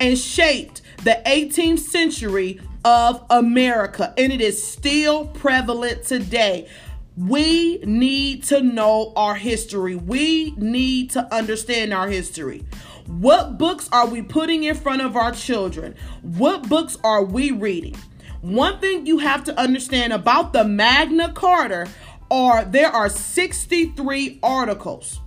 and 0.00 0.18
shaped 0.18 0.82
the 1.04 1.20
18th 1.26 1.80
century 1.80 2.60
of 2.84 3.24
America, 3.30 4.14
and 4.16 4.32
it 4.32 4.40
is 4.40 4.66
still 4.66 5.26
prevalent 5.26 6.04
today. 6.04 6.68
We 7.16 7.78
need 7.78 8.44
to 8.44 8.62
know 8.62 9.12
our 9.16 9.34
history. 9.34 9.96
We 9.96 10.52
need 10.56 11.10
to 11.10 11.34
understand 11.34 11.92
our 11.92 12.08
history. 12.08 12.64
What 13.08 13.56
books 13.56 13.88
are 13.90 14.06
we 14.06 14.20
putting 14.20 14.64
in 14.64 14.74
front 14.74 15.00
of 15.00 15.16
our 15.16 15.32
children? 15.32 15.94
What 16.20 16.68
books 16.68 16.98
are 17.02 17.24
we 17.24 17.50
reading? 17.50 17.96
One 18.42 18.78
thing 18.80 19.06
you 19.06 19.18
have 19.18 19.44
to 19.44 19.58
understand 19.58 20.12
about 20.12 20.52
the 20.52 20.62
Magna 20.62 21.32
Carta 21.32 21.88
are 22.30 22.66
there 22.66 22.90
are 22.90 23.08
63 23.08 24.38
articles. 24.42 25.20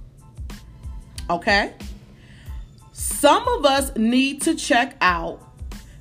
Okay? 1.27 1.73
Some 2.91 3.47
of 3.47 3.65
us 3.65 3.95
need 3.95 4.43
to 4.43 4.53
check 4.53 4.95
out 5.01 5.41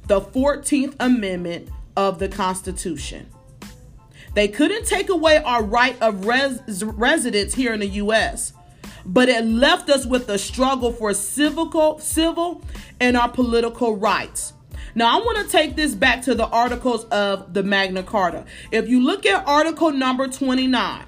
the 0.07 0.21
14th 0.21 0.95
Amendment 1.01 1.71
of 1.97 2.19
the 2.19 2.29
Constitution. 2.29 3.27
They 4.35 4.49
couldn't 4.49 4.87
take 4.87 5.09
away 5.09 5.39
our 5.39 5.63
right 5.63 6.01
of 6.03 6.27
res- 6.27 6.85
residence 6.85 7.55
here 7.55 7.73
in 7.73 7.81
the 7.81 7.89
US 7.89 8.53
but 9.05 9.29
it 9.29 9.45
left 9.45 9.91
us 9.91 10.07
with 10.07 10.29
a 10.29 10.39
struggle 10.39 10.93
for 10.93 11.15
civil, 11.15 11.99
civil 11.99 12.63
and 12.99 13.17
our 13.17 13.29
political 13.29 13.97
rights. 13.97 14.53
Now, 14.95 15.19
I 15.19 15.23
want 15.23 15.39
to 15.39 15.49
take 15.49 15.77
this 15.77 15.95
back 15.95 16.23
to 16.23 16.35
the 16.35 16.47
articles 16.47 17.05
of 17.07 17.55
the 17.55 17.63
Magna 17.63 18.03
Carta. 18.03 18.45
If 18.73 18.89
you 18.89 19.03
look 19.03 19.25
at 19.25 19.47
article 19.47 19.93
number 19.93 20.27
29, 20.27 21.05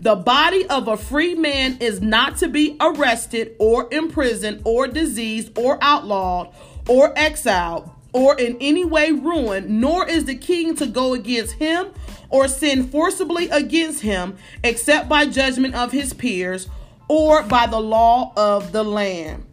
the 0.00 0.14
body 0.14 0.66
of 0.68 0.88
a 0.88 0.96
free 0.96 1.34
man 1.34 1.78
is 1.80 2.00
not 2.00 2.36
to 2.38 2.48
be 2.48 2.76
arrested 2.80 3.54
or 3.58 3.88
imprisoned 3.92 4.62
or 4.64 4.86
diseased 4.86 5.58
or 5.58 5.78
outlawed 5.82 6.54
or 6.88 7.12
exiled 7.18 7.90
or 8.12 8.38
in 8.38 8.56
any 8.60 8.84
way 8.84 9.10
ruined, 9.10 9.68
nor 9.68 10.08
is 10.08 10.24
the 10.24 10.34
king 10.34 10.74
to 10.76 10.86
go 10.86 11.12
against 11.12 11.54
him 11.54 11.88
or 12.30 12.48
sin 12.48 12.88
forcibly 12.88 13.48
against 13.50 14.02
him 14.02 14.36
except 14.64 15.08
by 15.08 15.26
judgment 15.26 15.74
of 15.74 15.92
his 15.92 16.12
peers 16.14 16.68
or 17.08 17.42
by 17.42 17.66
the 17.66 17.80
law 17.80 18.32
of 18.36 18.72
the 18.72 18.82
land. 18.82 19.44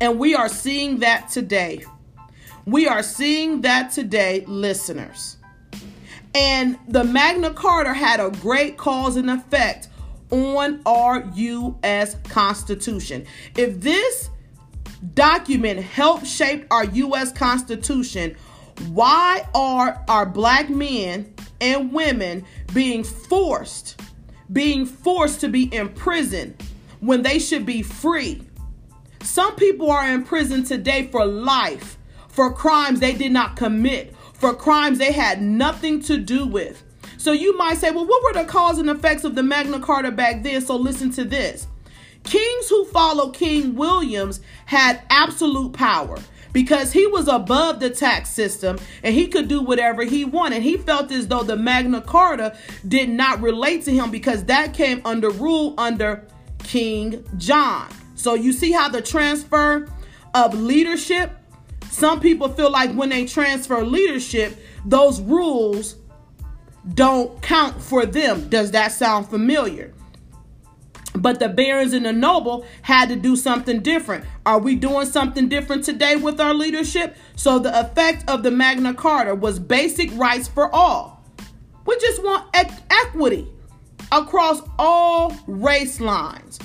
And 0.00 0.18
we 0.18 0.34
are 0.34 0.48
seeing 0.48 0.98
that 0.98 1.30
today. 1.30 1.84
We 2.66 2.86
are 2.86 3.02
seeing 3.02 3.62
that 3.62 3.92
today, 3.92 4.44
listeners. 4.46 5.36
And 6.34 6.78
the 6.88 7.04
Magna 7.04 7.54
Carta 7.54 7.94
had 7.94 8.20
a 8.20 8.30
great 8.30 8.76
cause 8.76 9.16
and 9.16 9.30
effect 9.30 9.88
on 10.30 10.82
our 10.84 11.24
U.S. 11.34 12.16
Constitution. 12.24 13.24
If 13.56 13.80
this 13.80 14.30
document 15.14 15.80
helped 15.80 16.26
shape 16.26 16.66
our 16.70 16.84
U.S. 16.84 17.32
Constitution, 17.32 18.36
why 18.88 19.48
are 19.54 20.04
our 20.08 20.26
black 20.26 20.68
men 20.68 21.32
and 21.60 21.92
women 21.92 22.44
being 22.74 23.02
forced 23.02 24.00
being 24.52 24.86
forced 24.86 25.40
to 25.40 25.48
be 25.48 25.64
in 25.64 25.88
prison 25.90 26.56
when 27.00 27.22
they 27.22 27.38
should 27.38 27.66
be 27.66 27.82
free. 27.82 28.42
Some 29.22 29.56
people 29.56 29.90
are 29.90 30.08
in 30.08 30.24
prison 30.24 30.62
today 30.62 31.08
for 31.08 31.26
life, 31.26 31.98
for 32.28 32.52
crimes 32.52 33.00
they 33.00 33.12
did 33.12 33.32
not 33.32 33.56
commit, 33.56 34.14
for 34.34 34.54
crimes 34.54 34.98
they 34.98 35.12
had 35.12 35.42
nothing 35.42 36.00
to 36.02 36.16
do 36.18 36.46
with. 36.46 36.82
So 37.18 37.32
you 37.32 37.56
might 37.56 37.78
say, 37.78 37.90
well, 37.90 38.06
what 38.06 38.22
were 38.22 38.40
the 38.40 38.48
cause 38.48 38.78
and 38.78 38.88
effects 38.88 39.24
of 39.24 39.34
the 39.34 39.42
Magna 39.42 39.80
Carta 39.80 40.12
back 40.12 40.42
then? 40.42 40.60
So 40.60 40.76
listen 40.76 41.10
to 41.12 41.24
this. 41.24 41.66
Kings 42.22 42.68
who 42.68 42.84
followed 42.86 43.34
King 43.34 43.74
Williams 43.74 44.40
had 44.66 45.02
absolute 45.10 45.72
power 45.72 46.18
because 46.56 46.90
he 46.90 47.06
was 47.06 47.28
above 47.28 47.80
the 47.80 47.90
tax 47.90 48.30
system 48.30 48.78
and 49.02 49.14
he 49.14 49.26
could 49.26 49.46
do 49.46 49.60
whatever 49.60 50.04
he 50.04 50.24
wanted. 50.24 50.62
He 50.62 50.78
felt 50.78 51.12
as 51.12 51.28
though 51.28 51.42
the 51.42 51.54
Magna 51.54 52.00
Carta 52.00 52.56
did 52.88 53.10
not 53.10 53.42
relate 53.42 53.84
to 53.84 53.92
him 53.92 54.10
because 54.10 54.42
that 54.44 54.72
came 54.72 55.02
under 55.04 55.28
rule 55.28 55.74
under 55.76 56.26
King 56.64 57.22
John. 57.36 57.90
So 58.14 58.32
you 58.32 58.54
see 58.54 58.72
how 58.72 58.88
the 58.88 59.02
transfer 59.02 59.86
of 60.34 60.58
leadership, 60.58 61.30
some 61.90 62.20
people 62.20 62.48
feel 62.48 62.70
like 62.70 62.90
when 62.94 63.10
they 63.10 63.26
transfer 63.26 63.84
leadership, 63.84 64.58
those 64.86 65.20
rules 65.20 65.96
don't 66.94 67.38
count 67.42 67.82
for 67.82 68.06
them. 68.06 68.48
Does 68.48 68.70
that 68.70 68.92
sound 68.92 69.28
familiar? 69.28 69.92
But 71.16 71.38
the 71.38 71.48
barons 71.48 71.92
and 71.92 72.06
the 72.06 72.12
noble 72.12 72.66
had 72.82 73.08
to 73.08 73.16
do 73.16 73.36
something 73.36 73.80
different. 73.80 74.24
Are 74.44 74.58
we 74.58 74.74
doing 74.74 75.06
something 75.06 75.48
different 75.48 75.84
today 75.84 76.16
with 76.16 76.40
our 76.40 76.54
leadership? 76.54 77.16
So 77.36 77.58
the 77.58 77.78
effect 77.80 78.28
of 78.28 78.42
the 78.42 78.50
Magna 78.50 78.94
Carta 78.94 79.34
was 79.34 79.58
basic 79.58 80.10
rights 80.14 80.48
for 80.48 80.74
all. 80.74 81.24
We 81.86 81.96
just 81.98 82.22
want 82.22 82.46
e- 82.56 82.74
equity 82.90 83.48
across 84.12 84.60
all 84.78 85.36
race 85.46 86.00
lines. 86.00 86.58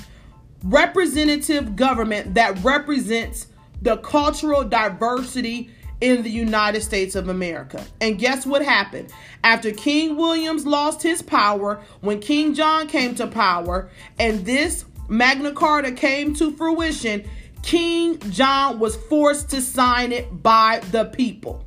Representative 0.64 1.76
government 1.76 2.36
that 2.36 2.64
represents 2.64 3.48
the 3.82 3.98
cultural 3.98 4.64
diversity 4.64 5.72
in 6.02 6.24
the 6.24 6.30
United 6.30 6.82
States 6.82 7.16
of 7.16 7.30
America. 7.30 7.84
And 8.02 8.18
guess 8.18 8.46
what 8.46 8.64
happened? 8.64 9.14
After 9.44 9.72
King 9.72 10.18
Williams 10.18 10.66
lost 10.66 11.02
his 11.02 11.22
power, 11.22 11.82
when 12.02 12.20
King 12.20 12.54
John 12.54 12.88
came 12.88 13.16
to 13.16 13.28
power, 13.28 13.90
and 14.20 14.44
this 14.46 14.86
Magna 15.08 15.52
Carta 15.54 15.92
came 15.92 16.34
to 16.36 16.52
fruition, 16.52 17.24
King 17.62 18.18
John 18.32 18.80
was 18.80 18.96
forced 18.96 19.50
to 19.52 19.62
sign 19.62 20.12
it 20.12 20.42
by 20.42 20.82
the 20.92 21.06
people. 21.06 21.64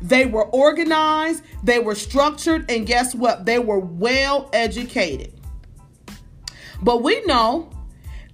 They 0.00 0.26
were 0.26 0.46
organized, 0.46 1.42
they 1.62 1.78
were 1.78 1.94
structured, 1.94 2.70
and 2.70 2.86
guess 2.86 3.14
what? 3.14 3.44
They 3.46 3.58
were 3.58 3.78
well 3.78 4.50
educated. 4.52 5.32
But 6.82 7.02
we 7.02 7.24
know 7.24 7.70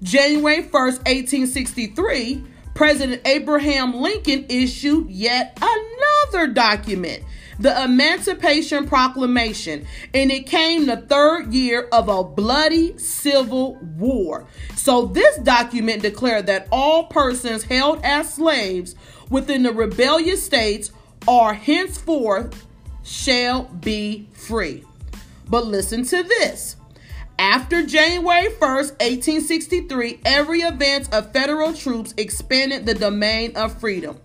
January 0.02 0.62
1st, 0.62 0.98
1863, 1.06 2.44
President 2.80 3.20
Abraham 3.26 3.92
Lincoln 3.92 4.46
issued 4.48 5.10
yet 5.10 5.58
another 5.60 6.46
document, 6.46 7.22
the 7.58 7.84
Emancipation 7.84 8.88
Proclamation, 8.88 9.86
and 10.14 10.32
it 10.32 10.46
came 10.46 10.86
the 10.86 10.96
third 10.96 11.52
year 11.52 11.90
of 11.92 12.08
a 12.08 12.24
bloody 12.24 12.96
civil 12.96 13.74
war. 13.98 14.46
So, 14.76 15.04
this 15.04 15.36
document 15.40 16.00
declared 16.00 16.46
that 16.46 16.68
all 16.72 17.04
persons 17.04 17.64
held 17.64 18.02
as 18.02 18.32
slaves 18.32 18.94
within 19.28 19.62
the 19.62 19.74
rebellious 19.74 20.42
states 20.42 20.90
are 21.28 21.52
henceforth 21.52 22.66
shall 23.02 23.64
be 23.64 24.26
free. 24.32 24.84
But 25.50 25.66
listen 25.66 26.02
to 26.06 26.22
this. 26.22 26.76
After 27.40 27.82
January 27.82 28.48
1st, 28.48 29.00
1863, 29.00 30.20
every 30.26 30.60
advance 30.60 31.08
of 31.08 31.32
federal 31.32 31.72
troops 31.72 32.12
expanded 32.18 32.84
the 32.84 32.92
domain 32.92 33.56
of 33.56 33.80
freedom. 33.80 34.20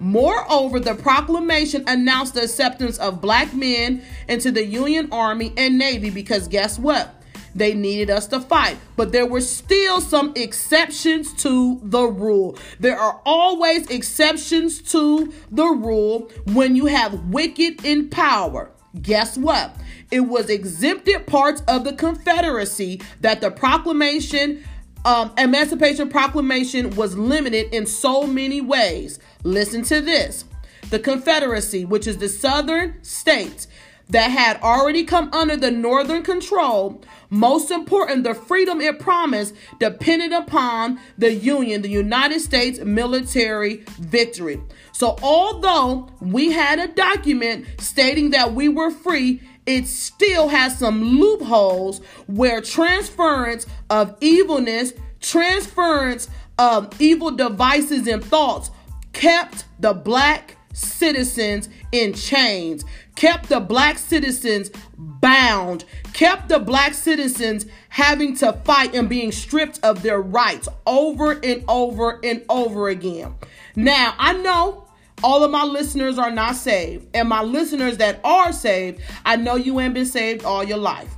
Moreover, 0.00 0.80
the 0.80 0.96
proclamation 0.96 1.84
announced 1.86 2.34
the 2.34 2.42
acceptance 2.42 2.98
of 2.98 3.20
black 3.20 3.54
men 3.54 4.02
into 4.28 4.50
the 4.50 4.66
Union 4.66 5.10
Army 5.12 5.52
and 5.56 5.78
Navy 5.78 6.10
because 6.10 6.48
guess 6.48 6.76
what? 6.76 7.22
They 7.54 7.72
needed 7.72 8.10
us 8.10 8.26
to 8.26 8.40
fight. 8.40 8.78
But 8.96 9.12
there 9.12 9.26
were 9.26 9.42
still 9.42 10.00
some 10.00 10.32
exceptions 10.34 11.34
to 11.44 11.78
the 11.84 12.02
rule. 12.02 12.58
There 12.80 12.98
are 12.98 13.20
always 13.24 13.88
exceptions 13.90 14.82
to 14.90 15.32
the 15.52 15.68
rule 15.68 16.32
when 16.46 16.74
you 16.74 16.86
have 16.86 17.26
wicked 17.26 17.84
in 17.84 18.10
power. 18.10 18.72
Guess 19.02 19.38
what? 19.38 19.74
It 20.10 20.20
was 20.20 20.48
exempted 20.48 21.26
parts 21.26 21.62
of 21.68 21.84
the 21.84 21.92
Confederacy 21.92 23.00
that 23.20 23.40
the 23.40 23.50
proclamation, 23.50 24.64
um, 25.04 25.32
Emancipation 25.36 26.08
Proclamation, 26.08 26.90
was 26.96 27.16
limited 27.16 27.74
in 27.74 27.86
so 27.86 28.26
many 28.26 28.60
ways. 28.60 29.18
Listen 29.42 29.82
to 29.84 30.00
this. 30.00 30.44
The 30.90 30.98
Confederacy, 30.98 31.84
which 31.84 32.06
is 32.06 32.18
the 32.18 32.28
southern 32.28 33.02
states 33.02 33.66
that 34.10 34.30
had 34.30 34.60
already 34.62 35.04
come 35.04 35.30
under 35.32 35.56
the 35.56 35.70
northern 35.70 36.22
control, 36.22 37.02
most 37.28 37.70
important, 37.70 38.24
the 38.24 38.34
freedom 38.34 38.80
it 38.80 39.00
promised 39.00 39.54
depended 39.80 40.32
upon 40.32 41.00
the 41.18 41.34
Union, 41.34 41.82
the 41.82 41.88
United 41.88 42.40
States 42.40 42.78
military 42.80 43.84
victory. 43.98 44.60
So, 44.92 45.16
although 45.22 46.08
we 46.20 46.52
had 46.52 46.78
a 46.78 46.88
document 46.88 47.66
stating 47.80 48.30
that 48.30 48.54
we 48.54 48.68
were 48.68 48.90
free, 48.90 49.42
it 49.66 49.88
still 49.88 50.48
has 50.48 50.78
some 50.78 51.02
loopholes 51.02 51.98
where 52.28 52.60
transference 52.60 53.66
of 53.90 54.16
evilness, 54.20 54.92
transference 55.20 56.28
of 56.58 57.00
evil 57.00 57.32
devices 57.32 58.06
and 58.06 58.24
thoughts 58.24 58.70
kept 59.12 59.64
the 59.80 59.92
black 59.92 60.55
citizens 60.76 61.68
in 61.90 62.12
chains, 62.12 62.84
kept 63.14 63.48
the 63.48 63.60
black 63.60 63.98
citizens 63.98 64.70
bound, 64.96 65.84
kept 66.12 66.48
the 66.48 66.58
black 66.58 66.92
citizens 66.92 67.66
having 67.88 68.36
to 68.36 68.52
fight 68.64 68.94
and 68.94 69.08
being 69.08 69.32
stripped 69.32 69.80
of 69.82 70.02
their 70.02 70.20
rights 70.20 70.68
over 70.86 71.32
and 71.42 71.64
over 71.66 72.20
and 72.22 72.44
over 72.48 72.88
again. 72.88 73.34
Now, 73.74 74.14
I 74.18 74.34
know 74.34 74.86
all 75.24 75.42
of 75.42 75.50
my 75.50 75.64
listeners 75.64 76.18
are 76.18 76.30
not 76.30 76.56
saved. 76.56 77.06
And 77.14 77.28
my 77.28 77.42
listeners 77.42 77.96
that 77.98 78.20
are 78.22 78.52
saved, 78.52 79.00
I 79.24 79.36
know 79.36 79.56
you 79.56 79.80
ain't 79.80 79.94
been 79.94 80.06
saved 80.06 80.44
all 80.44 80.62
your 80.62 80.78
life. 80.78 81.12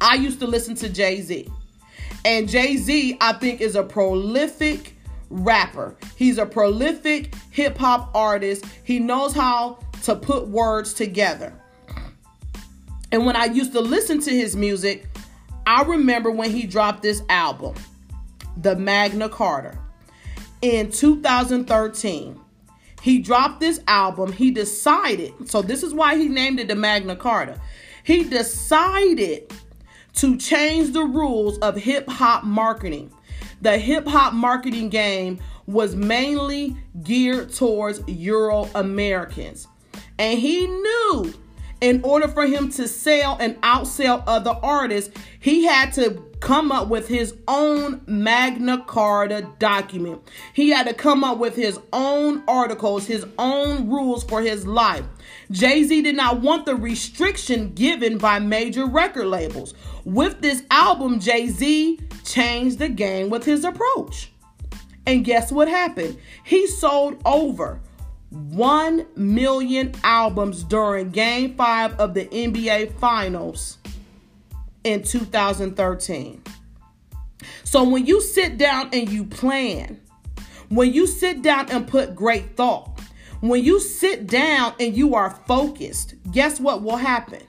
I 0.00 0.14
used 0.14 0.40
to 0.40 0.46
listen 0.46 0.74
to 0.76 0.88
Jay 0.88 1.20
Z. 1.20 1.48
And 2.24 2.48
Jay 2.48 2.76
Z, 2.76 3.18
I 3.20 3.34
think, 3.34 3.60
is 3.60 3.76
a 3.76 3.82
prolific 3.82 4.95
rapper. 5.30 5.96
He's 6.16 6.38
a 6.38 6.46
prolific 6.46 7.34
hip 7.50 7.76
hop 7.78 8.10
artist. 8.14 8.64
He 8.84 8.98
knows 8.98 9.34
how 9.34 9.78
to 10.04 10.14
put 10.14 10.48
words 10.48 10.94
together. 10.94 11.52
And 13.12 13.24
when 13.24 13.36
I 13.36 13.46
used 13.46 13.72
to 13.72 13.80
listen 13.80 14.20
to 14.22 14.30
his 14.30 14.56
music, 14.56 15.06
I 15.66 15.82
remember 15.82 16.30
when 16.30 16.50
he 16.50 16.66
dropped 16.66 17.02
this 17.02 17.22
album, 17.28 17.74
The 18.56 18.76
Magna 18.76 19.28
Carta, 19.28 19.78
in 20.62 20.90
2013. 20.90 22.40
He 23.02 23.20
dropped 23.20 23.60
this 23.60 23.80
album. 23.86 24.32
He 24.32 24.50
decided, 24.50 25.32
so 25.48 25.62
this 25.62 25.82
is 25.82 25.94
why 25.94 26.16
he 26.16 26.28
named 26.28 26.58
it 26.58 26.68
the 26.68 26.74
Magna 26.74 27.14
Carta. 27.14 27.60
He 28.02 28.24
decided 28.24 29.52
to 30.14 30.36
change 30.36 30.92
the 30.92 31.04
rules 31.04 31.58
of 31.58 31.76
hip 31.76 32.08
hop 32.08 32.44
marketing. 32.44 33.12
The 33.60 33.78
hip 33.78 34.06
hop 34.06 34.32
marketing 34.32 34.90
game 34.90 35.38
was 35.66 35.96
mainly 35.96 36.76
geared 37.02 37.52
towards 37.52 38.06
Euro 38.06 38.68
Americans. 38.74 39.66
And 40.18 40.38
he 40.38 40.66
knew 40.66 41.34
in 41.80 42.02
order 42.04 42.26
for 42.26 42.46
him 42.46 42.70
to 42.70 42.88
sell 42.88 43.36
and 43.38 43.60
outsell 43.60 44.22
other 44.26 44.56
artists, 44.62 45.14
he 45.40 45.64
had 45.64 45.92
to 45.94 46.22
come 46.40 46.72
up 46.72 46.88
with 46.88 47.08
his 47.08 47.34
own 47.48 48.00
Magna 48.06 48.82
Carta 48.86 49.50
document. 49.58 50.22
He 50.54 50.70
had 50.70 50.86
to 50.86 50.94
come 50.94 51.24
up 51.24 51.38
with 51.38 51.54
his 51.54 51.78
own 51.92 52.42
articles, 52.48 53.06
his 53.06 53.26
own 53.38 53.88
rules 53.88 54.24
for 54.24 54.40
his 54.40 54.66
life. 54.66 55.04
Jay 55.50 55.82
Z 55.82 56.02
did 56.02 56.16
not 56.16 56.40
want 56.40 56.66
the 56.66 56.76
restriction 56.76 57.72
given 57.74 58.18
by 58.18 58.38
major 58.38 58.86
record 58.86 59.26
labels. 59.26 59.74
With 60.06 60.40
this 60.40 60.62
album, 60.70 61.18
Jay 61.18 61.48
Z 61.48 61.98
changed 62.22 62.78
the 62.78 62.88
game 62.88 63.28
with 63.28 63.44
his 63.44 63.64
approach. 63.64 64.30
And 65.04 65.24
guess 65.24 65.50
what 65.50 65.66
happened? 65.66 66.16
He 66.44 66.68
sold 66.68 67.20
over 67.24 67.80
1 68.30 69.04
million 69.16 69.92
albums 70.04 70.62
during 70.62 71.10
game 71.10 71.56
five 71.56 71.98
of 71.98 72.14
the 72.14 72.26
NBA 72.26 72.92
Finals 73.00 73.78
in 74.84 75.02
2013. 75.02 76.40
So 77.64 77.82
when 77.82 78.06
you 78.06 78.20
sit 78.20 78.58
down 78.58 78.90
and 78.92 79.08
you 79.08 79.24
plan, 79.24 80.00
when 80.68 80.92
you 80.92 81.08
sit 81.08 81.42
down 81.42 81.68
and 81.72 81.84
put 81.84 82.14
great 82.14 82.54
thought, 82.56 83.00
when 83.40 83.64
you 83.64 83.80
sit 83.80 84.28
down 84.28 84.72
and 84.78 84.96
you 84.96 85.16
are 85.16 85.30
focused, 85.48 86.14
guess 86.30 86.60
what 86.60 86.82
will 86.82 86.96
happen? 86.96 87.42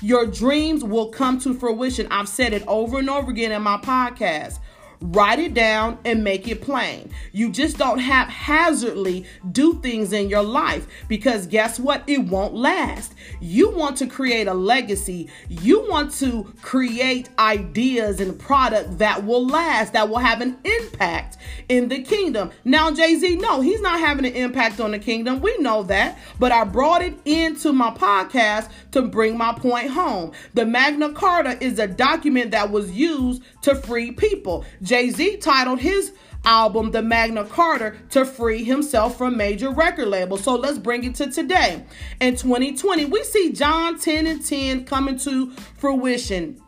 Your 0.00 0.26
dreams 0.26 0.84
will 0.84 1.08
come 1.08 1.40
to 1.40 1.54
fruition. 1.54 2.06
I've 2.10 2.28
said 2.28 2.52
it 2.52 2.62
over 2.68 2.98
and 2.98 3.10
over 3.10 3.30
again 3.30 3.50
in 3.50 3.62
my 3.62 3.78
podcast. 3.78 4.60
Write 5.00 5.38
it 5.38 5.54
down 5.54 5.98
and 6.04 6.24
make 6.24 6.48
it 6.48 6.60
plain. 6.60 7.10
You 7.32 7.50
just 7.50 7.78
don't 7.78 7.98
haphazardly 7.98 9.26
do 9.50 9.80
things 9.80 10.12
in 10.12 10.28
your 10.28 10.42
life 10.42 10.86
because 11.08 11.46
guess 11.46 11.78
what? 11.78 12.02
It 12.06 12.24
won't 12.24 12.54
last. 12.54 13.14
You 13.40 13.70
want 13.70 13.96
to 13.98 14.06
create 14.06 14.48
a 14.48 14.54
legacy. 14.54 15.28
You 15.48 15.88
want 15.88 16.12
to 16.14 16.52
create 16.62 17.28
ideas 17.38 18.20
and 18.20 18.38
product 18.38 18.98
that 18.98 19.24
will 19.24 19.46
last, 19.46 19.92
that 19.92 20.08
will 20.08 20.18
have 20.18 20.40
an 20.40 20.58
impact 20.64 21.36
in 21.68 21.88
the 21.88 22.02
kingdom. 22.02 22.50
Now, 22.64 22.90
Jay 22.90 23.14
Z, 23.16 23.36
no, 23.36 23.60
he's 23.60 23.80
not 23.80 24.00
having 24.00 24.26
an 24.26 24.34
impact 24.34 24.80
on 24.80 24.90
the 24.90 24.98
kingdom. 24.98 25.40
We 25.40 25.56
know 25.58 25.82
that. 25.84 26.18
But 26.38 26.52
I 26.52 26.64
brought 26.64 27.02
it 27.02 27.18
into 27.24 27.72
my 27.72 27.90
podcast 27.90 28.70
to 28.92 29.02
bring 29.02 29.36
my 29.36 29.52
point 29.52 29.90
home. 29.90 30.32
The 30.54 30.66
Magna 30.66 31.12
Carta 31.12 31.62
is 31.62 31.78
a 31.78 31.86
document 31.86 32.50
that 32.52 32.70
was 32.70 32.90
used 32.90 33.42
to 33.62 33.74
free 33.74 34.12
people. 34.12 34.64
Jay 34.88 35.10
Z 35.10 35.36
titled 35.36 35.80
his 35.80 36.12
album, 36.46 36.92
The 36.92 37.02
Magna 37.02 37.44
Carta, 37.44 37.94
to 38.08 38.24
free 38.24 38.64
himself 38.64 39.18
from 39.18 39.36
major 39.36 39.70
record 39.70 40.08
labels. 40.08 40.42
So 40.42 40.54
let's 40.54 40.78
bring 40.78 41.04
it 41.04 41.14
to 41.16 41.30
today. 41.30 41.84
In 42.20 42.36
2020, 42.36 43.04
we 43.04 43.22
see 43.22 43.52
John 43.52 43.98
10 43.98 44.26
and 44.26 44.42
10 44.42 44.86
coming 44.86 45.18
to 45.18 45.50
fruition 45.76 46.62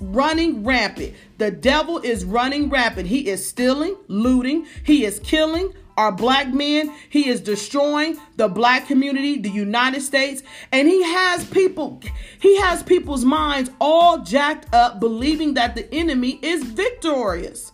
running 0.00 0.62
rampant. 0.62 1.14
The 1.38 1.50
devil 1.50 1.98
is 1.98 2.24
running 2.24 2.68
rampant. 2.68 3.08
He 3.08 3.28
is 3.28 3.44
stealing, 3.44 3.96
looting, 4.06 4.66
he 4.84 5.04
is 5.04 5.18
killing 5.20 5.72
our 5.96 6.12
black 6.12 6.52
men. 6.52 6.92
He 7.08 7.28
is 7.28 7.40
destroying 7.40 8.18
the 8.36 8.48
black 8.48 8.86
community, 8.86 9.38
the 9.38 9.50
United 9.50 10.02
States, 10.02 10.42
and 10.72 10.88
he 10.88 11.02
has 11.02 11.44
people 11.44 12.00
he 12.40 12.56
has 12.58 12.82
people's 12.82 13.24
minds 13.24 13.70
all 13.80 14.18
jacked 14.18 14.74
up 14.74 15.00
believing 15.00 15.54
that 15.54 15.74
the 15.74 15.92
enemy 15.92 16.38
is 16.42 16.62
victorious. 16.64 17.72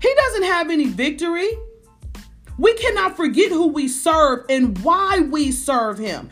He 0.00 0.14
doesn't 0.14 0.44
have 0.44 0.70
any 0.70 0.86
victory. 0.86 1.50
We 2.56 2.74
cannot 2.74 3.16
forget 3.16 3.50
who 3.50 3.68
we 3.68 3.88
serve 3.88 4.44
and 4.48 4.78
why 4.80 5.20
we 5.20 5.52
serve 5.52 5.98
him. 5.98 6.30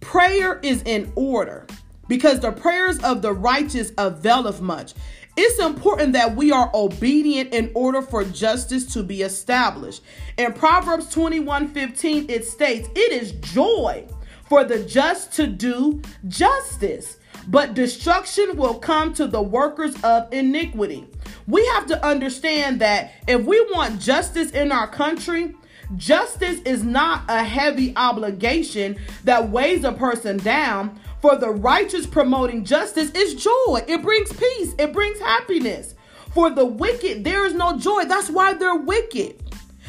Prayer 0.00 0.58
is 0.62 0.82
in 0.82 1.12
order 1.14 1.66
because 2.08 2.40
the 2.40 2.50
prayers 2.50 2.98
of 3.00 3.22
the 3.22 3.32
righteous 3.32 3.92
availeth 3.96 4.60
much. 4.60 4.94
It's 5.42 5.58
important 5.58 6.12
that 6.12 6.36
we 6.36 6.52
are 6.52 6.70
obedient 6.74 7.54
in 7.54 7.70
order 7.72 8.02
for 8.02 8.24
justice 8.24 8.84
to 8.92 9.02
be 9.02 9.22
established. 9.22 10.02
In 10.36 10.52
Proverbs 10.52 11.08
21 11.08 11.68
15, 11.68 12.28
it 12.28 12.44
states, 12.44 12.90
It 12.94 13.10
is 13.10 13.32
joy 13.32 14.06
for 14.50 14.64
the 14.64 14.84
just 14.84 15.32
to 15.36 15.46
do 15.46 16.02
justice, 16.28 17.16
but 17.48 17.72
destruction 17.72 18.58
will 18.58 18.74
come 18.74 19.14
to 19.14 19.26
the 19.26 19.40
workers 19.40 19.94
of 20.02 20.30
iniquity. 20.30 21.06
We 21.46 21.64
have 21.68 21.86
to 21.86 22.06
understand 22.06 22.82
that 22.82 23.12
if 23.26 23.42
we 23.42 23.62
want 23.72 23.98
justice 23.98 24.50
in 24.50 24.70
our 24.70 24.88
country, 24.88 25.54
justice 25.96 26.60
is 26.66 26.84
not 26.84 27.24
a 27.30 27.42
heavy 27.42 27.96
obligation 27.96 28.98
that 29.24 29.48
weighs 29.48 29.84
a 29.84 29.92
person 29.92 30.36
down, 30.36 31.00
for 31.20 31.36
the 31.36 31.50
righteous 31.50 32.06
promoting 32.06 32.64
justice 32.64 33.10
is 33.10 33.34
joy. 33.34 33.84
It 33.86 34.02
brings 34.02 34.32
peace, 34.32 34.74
it 34.78 34.92
brings 34.92 35.18
happiness. 35.18 35.94
For 36.32 36.50
the 36.50 36.64
wicked, 36.64 37.24
there 37.24 37.44
is 37.44 37.54
no 37.54 37.78
joy. 37.78 38.04
That's 38.04 38.30
why 38.30 38.54
they're 38.54 38.76
wicked. 38.76 39.42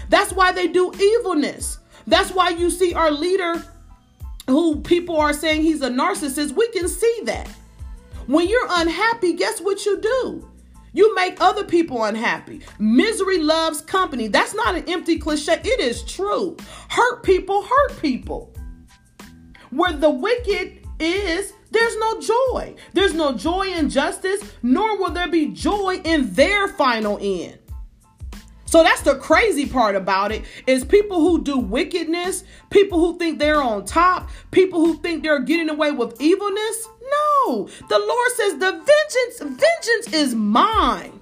That's 0.09 0.33
why 0.33 0.51
they 0.51 0.67
do 0.67 0.91
evilness. 0.93 1.77
That's 2.07 2.31
why 2.31 2.49
you 2.49 2.69
see 2.69 2.93
our 2.93 3.11
leader, 3.11 3.63
who 4.47 4.81
people 4.81 5.17
are 5.17 5.33
saying 5.33 5.61
he's 5.61 5.81
a 5.81 5.89
narcissist, 5.89 6.51
we 6.53 6.67
can 6.69 6.89
see 6.89 7.21
that. 7.25 7.47
When 8.27 8.47
you're 8.47 8.67
unhappy, 8.69 9.33
guess 9.33 9.61
what 9.61 9.85
you 9.85 10.01
do? 10.01 10.47
You 10.93 11.15
make 11.15 11.39
other 11.39 11.63
people 11.63 12.03
unhappy. 12.03 12.61
Misery 12.79 13.37
loves 13.37 13.81
company. 13.81 14.27
That's 14.27 14.53
not 14.53 14.75
an 14.75 14.83
empty 14.89 15.17
cliche. 15.17 15.61
It 15.63 15.79
is 15.79 16.03
true. 16.03 16.57
Hurt 16.89 17.23
people 17.23 17.63
hurt 17.63 18.01
people. 18.01 18.53
Where 19.69 19.93
the 19.93 20.09
wicked 20.09 20.80
is 21.01 21.53
there's 21.71 21.97
no 21.97 22.19
joy. 22.19 22.75
There's 22.93 23.13
no 23.13 23.33
joy 23.33 23.67
in 23.67 23.89
justice, 23.89 24.41
nor 24.61 24.97
will 24.97 25.11
there 25.11 25.29
be 25.29 25.47
joy 25.47 26.01
in 26.03 26.33
their 26.33 26.67
final 26.67 27.17
end. 27.21 27.57
So 28.65 28.83
that's 28.83 29.01
the 29.01 29.15
crazy 29.15 29.65
part 29.65 29.97
about 29.97 30.31
it 30.31 30.43
is 30.65 30.85
people 30.85 31.19
who 31.19 31.43
do 31.43 31.57
wickedness, 31.57 32.45
people 32.69 32.99
who 32.99 33.17
think 33.17 33.37
they're 33.37 33.61
on 33.61 33.83
top, 33.83 34.29
people 34.51 34.79
who 34.79 34.97
think 34.99 35.23
they're 35.23 35.41
getting 35.41 35.69
away 35.69 35.91
with 35.91 36.21
evilness. 36.21 36.87
No, 37.01 37.67
the 37.89 37.99
Lord 37.99 38.31
says 38.35 38.53
the 38.53 38.71
vengeance, 38.71 39.59
vengeance 39.61 40.13
is 40.13 40.35
mine. 40.35 41.19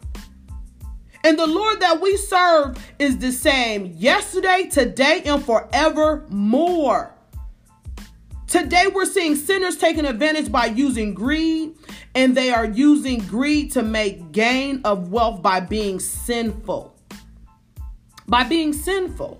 And 1.23 1.39
the 1.39 1.47
Lord 1.47 1.79
that 1.79 1.99
we 1.99 2.17
serve 2.17 2.77
is 2.99 3.17
the 3.17 3.31
same 3.31 3.87
yesterday, 3.97 4.69
today, 4.71 5.23
and 5.25 5.43
forevermore. 5.43 7.15
Today, 8.49 8.87
we're 8.87 9.05
seeing 9.05 9.35
sinners 9.35 9.77
taking 9.77 10.05
advantage 10.05 10.51
by 10.51 10.65
using 10.65 11.13
greed, 11.13 11.75
and 12.15 12.35
they 12.35 12.49
are 12.49 12.65
using 12.65 13.19
greed 13.19 13.71
to 13.73 13.83
make 13.83 14.31
gain 14.31 14.81
of 14.83 15.11
wealth 15.11 15.43
by 15.43 15.59
being 15.59 15.99
sinful. 15.99 16.95
By 18.27 18.45
being 18.45 18.73
sinful. 18.73 19.39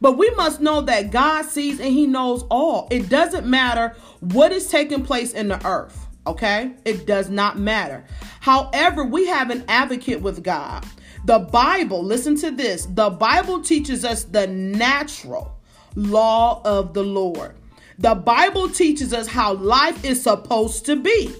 But 0.00 0.18
we 0.18 0.28
must 0.30 0.60
know 0.60 0.80
that 0.80 1.12
God 1.12 1.44
sees 1.44 1.78
and 1.78 1.92
He 1.92 2.08
knows 2.08 2.42
all. 2.50 2.88
It 2.90 3.08
doesn't 3.08 3.46
matter 3.46 3.94
what 4.18 4.50
is 4.50 4.68
taking 4.68 5.04
place 5.04 5.32
in 5.32 5.46
the 5.46 5.64
earth, 5.64 6.08
okay? 6.26 6.72
It 6.84 7.06
does 7.06 7.30
not 7.30 7.56
matter. 7.56 8.04
However, 8.40 9.04
we 9.04 9.28
have 9.28 9.50
an 9.50 9.64
advocate 9.68 10.20
with 10.20 10.42
God. 10.42 10.84
The 11.24 11.38
Bible, 11.38 12.02
listen 12.02 12.34
to 12.40 12.50
this 12.50 12.86
the 12.86 13.10
Bible 13.10 13.62
teaches 13.62 14.04
us 14.04 14.24
the 14.24 14.48
natural 14.48 15.56
law 15.94 16.60
of 16.64 16.92
the 16.92 17.04
Lord. 17.04 17.55
The 17.98 18.14
Bible 18.14 18.68
teaches 18.68 19.14
us 19.14 19.26
how 19.26 19.54
life 19.54 20.04
is 20.04 20.22
supposed 20.22 20.84
to 20.86 20.96
be. 20.96 21.34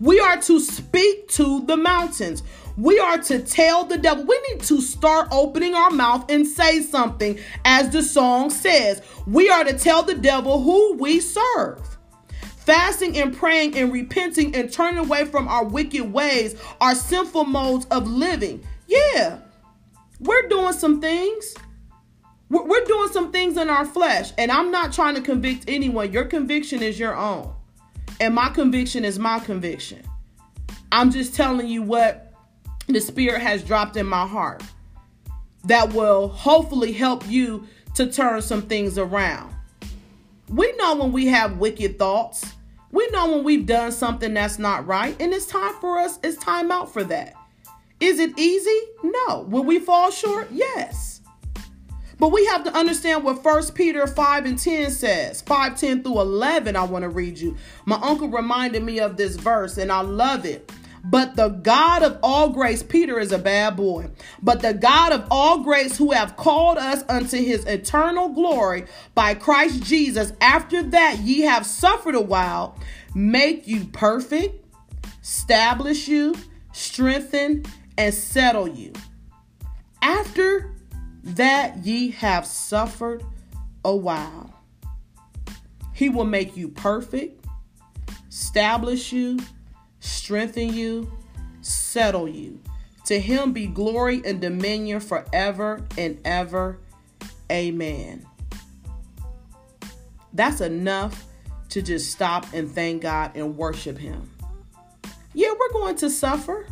We 0.00 0.20
are 0.20 0.40
to 0.42 0.60
speak 0.60 1.28
to 1.30 1.64
the 1.66 1.76
mountains. 1.76 2.42
We 2.78 2.98
are 2.98 3.18
to 3.18 3.40
tell 3.40 3.84
the 3.84 3.98
devil. 3.98 4.24
We 4.24 4.40
need 4.48 4.62
to 4.62 4.80
start 4.80 5.28
opening 5.32 5.74
our 5.74 5.90
mouth 5.90 6.30
and 6.30 6.46
say 6.46 6.80
something, 6.80 7.38
as 7.64 7.90
the 7.90 8.02
song 8.02 8.50
says. 8.50 9.02
We 9.26 9.50
are 9.50 9.64
to 9.64 9.76
tell 9.76 10.02
the 10.02 10.14
devil 10.14 10.62
who 10.62 10.94
we 10.94 11.20
serve. 11.20 11.80
Fasting 12.40 13.18
and 13.18 13.36
praying 13.36 13.76
and 13.76 13.92
repenting 13.92 14.54
and 14.54 14.72
turning 14.72 14.98
away 14.98 15.24
from 15.24 15.48
our 15.48 15.64
wicked 15.64 16.12
ways 16.12 16.60
our 16.80 16.94
sinful 16.94 17.44
modes 17.44 17.86
of 17.86 18.06
living. 18.06 18.64
Yeah, 18.86 19.38
we're 20.20 20.48
doing 20.48 20.72
some 20.72 21.00
things. 21.00 21.54
We're 22.50 22.84
doing 22.84 23.08
some 23.08 23.30
things 23.30 23.58
in 23.58 23.68
our 23.68 23.84
flesh, 23.84 24.32
and 24.38 24.50
I'm 24.50 24.70
not 24.70 24.92
trying 24.92 25.14
to 25.16 25.20
convict 25.20 25.64
anyone. 25.68 26.12
Your 26.12 26.24
conviction 26.24 26.82
is 26.82 26.98
your 26.98 27.14
own, 27.14 27.52
and 28.20 28.34
my 28.34 28.48
conviction 28.48 29.04
is 29.04 29.18
my 29.18 29.38
conviction. 29.38 30.02
I'm 30.90 31.10
just 31.10 31.34
telling 31.34 31.68
you 31.68 31.82
what 31.82 32.32
the 32.86 33.00
Spirit 33.00 33.42
has 33.42 33.62
dropped 33.62 33.96
in 33.98 34.06
my 34.06 34.26
heart 34.26 34.62
that 35.64 35.92
will 35.92 36.28
hopefully 36.28 36.92
help 36.92 37.28
you 37.28 37.66
to 37.94 38.10
turn 38.10 38.40
some 38.40 38.62
things 38.62 38.96
around. 38.96 39.54
We 40.48 40.72
know 40.76 40.96
when 40.96 41.12
we 41.12 41.26
have 41.26 41.58
wicked 41.58 41.98
thoughts. 41.98 42.54
We 42.90 43.06
know 43.10 43.30
when 43.30 43.44
we've 43.44 43.66
done 43.66 43.92
something 43.92 44.32
that's 44.32 44.58
not 44.58 44.86
right, 44.86 45.14
and 45.20 45.34
it's 45.34 45.44
time 45.44 45.74
for 45.82 45.98
us, 45.98 46.18
it's 46.24 46.42
time 46.42 46.72
out 46.72 46.90
for 46.90 47.04
that. 47.04 47.34
Is 48.00 48.18
it 48.18 48.38
easy? 48.38 48.80
No. 49.02 49.40
Will 49.40 49.64
we 49.64 49.78
fall 49.78 50.10
short? 50.10 50.48
Yes. 50.50 51.17
But 52.18 52.32
we 52.32 52.44
have 52.46 52.64
to 52.64 52.74
understand 52.74 53.22
what 53.22 53.42
First 53.42 53.74
Peter 53.74 54.06
5 54.06 54.46
and 54.46 54.58
10 54.58 54.90
says. 54.90 55.40
5, 55.42 55.78
10 55.78 56.02
through 56.02 56.20
11, 56.20 56.74
I 56.74 56.82
want 56.84 57.04
to 57.04 57.08
read 57.08 57.38
you. 57.38 57.56
My 57.86 57.98
uncle 58.02 58.28
reminded 58.28 58.82
me 58.82 58.98
of 58.98 59.16
this 59.16 59.36
verse, 59.36 59.78
and 59.78 59.92
I 59.92 60.00
love 60.00 60.44
it. 60.44 60.72
But 61.04 61.36
the 61.36 61.48
God 61.48 62.02
of 62.02 62.18
all 62.22 62.50
grace, 62.50 62.82
Peter 62.82 63.18
is 63.18 63.32
a 63.32 63.38
bad 63.38 63.76
boy, 63.76 64.10
but 64.42 64.60
the 64.60 64.74
God 64.74 65.12
of 65.12 65.26
all 65.30 65.62
grace 65.62 65.96
who 65.96 66.10
have 66.10 66.36
called 66.36 66.76
us 66.76 67.04
unto 67.08 67.36
his 67.36 67.64
eternal 67.66 68.30
glory 68.30 68.84
by 69.14 69.34
Christ 69.34 69.82
Jesus, 69.84 70.32
after 70.40 70.82
that 70.82 71.18
ye 71.20 71.42
have 71.42 71.64
suffered 71.64 72.16
a 72.16 72.20
while, 72.20 72.76
make 73.14 73.68
you 73.68 73.84
perfect, 73.86 74.64
establish 75.22 76.08
you, 76.08 76.34
strengthen, 76.72 77.64
and 77.96 78.12
settle 78.12 78.68
you. 78.68 78.92
After 80.02 80.74
that 81.28 81.78
ye 81.84 82.10
have 82.10 82.46
suffered 82.46 83.24
a 83.84 83.94
while. 83.94 84.54
He 85.92 86.08
will 86.08 86.24
make 86.24 86.56
you 86.56 86.68
perfect, 86.68 87.44
establish 88.28 89.12
you, 89.12 89.38
strengthen 90.00 90.72
you, 90.72 91.10
settle 91.60 92.28
you. 92.28 92.60
To 93.06 93.18
him 93.18 93.52
be 93.52 93.66
glory 93.66 94.22
and 94.24 94.40
dominion 94.40 95.00
forever 95.00 95.84
and 95.96 96.18
ever. 96.24 96.78
Amen. 97.50 98.26
That's 100.32 100.60
enough 100.60 101.24
to 101.70 101.82
just 101.82 102.12
stop 102.12 102.46
and 102.52 102.70
thank 102.70 103.02
God 103.02 103.32
and 103.34 103.56
worship 103.56 103.98
him. 103.98 104.30
Yeah, 105.34 105.52
we're 105.58 105.72
going 105.72 105.96
to 105.96 106.10
suffer. 106.10 106.66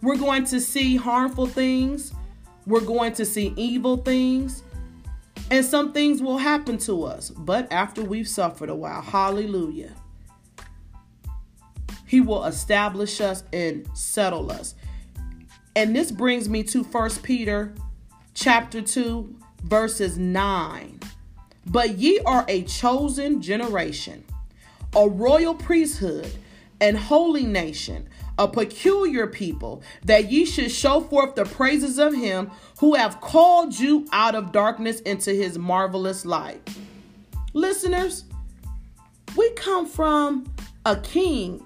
We're 0.00 0.16
going 0.16 0.44
to 0.44 0.60
see 0.60 0.96
harmful 0.96 1.46
things. 1.46 2.12
We're 2.68 2.82
going 2.82 3.14
to 3.14 3.24
see 3.24 3.54
evil 3.56 3.96
things. 3.96 4.62
And 5.50 5.64
some 5.64 5.94
things 5.94 6.20
will 6.20 6.36
happen 6.36 6.76
to 6.78 7.04
us, 7.04 7.30
but 7.30 7.72
after 7.72 8.02
we've 8.02 8.28
suffered 8.28 8.68
a 8.68 8.74
while, 8.74 9.00
hallelujah, 9.00 9.94
He 12.06 12.20
will 12.20 12.44
establish 12.44 13.22
us 13.22 13.44
and 13.54 13.88
settle 13.94 14.52
us. 14.52 14.74
And 15.74 15.96
this 15.96 16.12
brings 16.12 16.50
me 16.50 16.62
to 16.64 16.84
First 16.84 17.22
Peter 17.22 17.72
chapter 18.34 18.82
2, 18.82 19.34
verses 19.62 20.18
9. 20.18 21.00
But 21.64 21.96
ye 21.96 22.20
are 22.26 22.44
a 22.46 22.64
chosen 22.64 23.40
generation, 23.40 24.24
a 24.94 25.08
royal 25.08 25.54
priesthood, 25.54 26.30
and 26.78 26.98
holy 26.98 27.46
nation 27.46 28.06
a 28.38 28.48
peculiar 28.48 29.26
people, 29.26 29.82
that 30.04 30.30
ye 30.30 30.44
should 30.44 30.70
show 30.70 31.00
forth 31.00 31.34
the 31.34 31.44
praises 31.44 31.98
of 31.98 32.14
him 32.14 32.50
who 32.78 32.94
have 32.94 33.20
called 33.20 33.78
you 33.78 34.06
out 34.12 34.34
of 34.34 34.52
darkness 34.52 35.00
into 35.00 35.32
his 35.32 35.58
marvelous 35.58 36.24
light. 36.24 36.68
Listeners, 37.52 38.24
we 39.36 39.50
come 39.50 39.86
from 39.86 40.52
a 40.86 40.96
king 40.96 41.64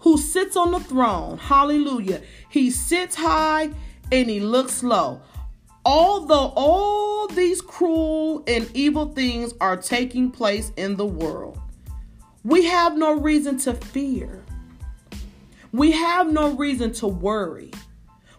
who 0.00 0.18
sits 0.18 0.56
on 0.56 0.70
the 0.70 0.80
throne. 0.80 1.38
Hallelujah. 1.38 2.22
He 2.48 2.70
sits 2.70 3.16
high 3.16 3.70
and 4.12 4.30
he 4.30 4.40
looks 4.40 4.82
low. 4.82 5.20
Although 5.84 6.52
all 6.56 7.28
these 7.28 7.60
cruel 7.60 8.44
and 8.46 8.70
evil 8.74 9.12
things 9.12 9.54
are 9.60 9.76
taking 9.76 10.30
place 10.30 10.72
in 10.76 10.96
the 10.96 11.06
world, 11.06 11.58
we 12.44 12.66
have 12.66 12.96
no 12.96 13.14
reason 13.14 13.58
to 13.58 13.74
fear. 13.74 14.44
We 15.76 15.92
have 15.92 16.32
no 16.32 16.52
reason 16.54 16.94
to 16.94 17.06
worry. 17.06 17.70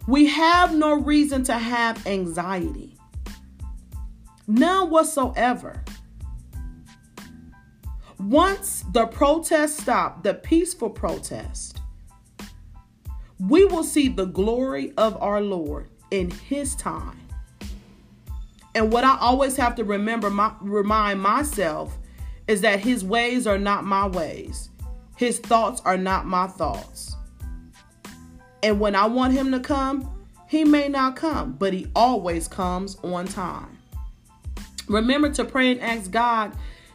We 0.08 0.26
have 0.26 0.74
no 0.74 0.94
reason 0.94 1.44
to 1.44 1.52
have 1.52 2.04
anxiety. 2.04 2.96
None 4.48 4.90
whatsoever. 4.90 5.84
Once 8.18 8.84
the 8.92 9.06
protest 9.06 9.78
stopped, 9.78 10.24
the 10.24 10.34
peaceful 10.34 10.90
protest, 10.90 11.80
we 13.38 13.64
will 13.66 13.84
see 13.84 14.08
the 14.08 14.26
glory 14.26 14.92
of 14.96 15.16
our 15.22 15.40
Lord 15.40 15.90
in 16.10 16.32
His 16.32 16.74
time. 16.74 17.20
And 18.74 18.92
what 18.92 19.04
I 19.04 19.16
always 19.16 19.56
have 19.58 19.76
to 19.76 19.84
remember, 19.84 20.28
my, 20.28 20.54
remind 20.60 21.22
myself, 21.22 21.98
is 22.48 22.62
that 22.62 22.80
His 22.80 23.04
ways 23.04 23.46
are 23.46 23.58
not 23.58 23.84
my 23.84 24.08
ways, 24.08 24.70
His 25.16 25.38
thoughts 25.38 25.80
are 25.84 25.96
not 25.96 26.26
my 26.26 26.48
thoughts. 26.48 27.14
And 28.62 28.80
when 28.80 28.94
I 28.94 29.06
want 29.06 29.32
him 29.32 29.52
to 29.52 29.60
come, 29.60 30.10
he 30.48 30.64
may 30.64 30.88
not 30.88 31.16
come, 31.16 31.52
but 31.52 31.72
he 31.72 31.86
always 31.94 32.48
comes 32.48 32.96
on 33.04 33.26
time. 33.26 33.78
Remember 34.88 35.28
to 35.30 35.44
pray 35.44 35.72
and 35.72 35.80
ask 35.80 36.10
God 36.10 36.52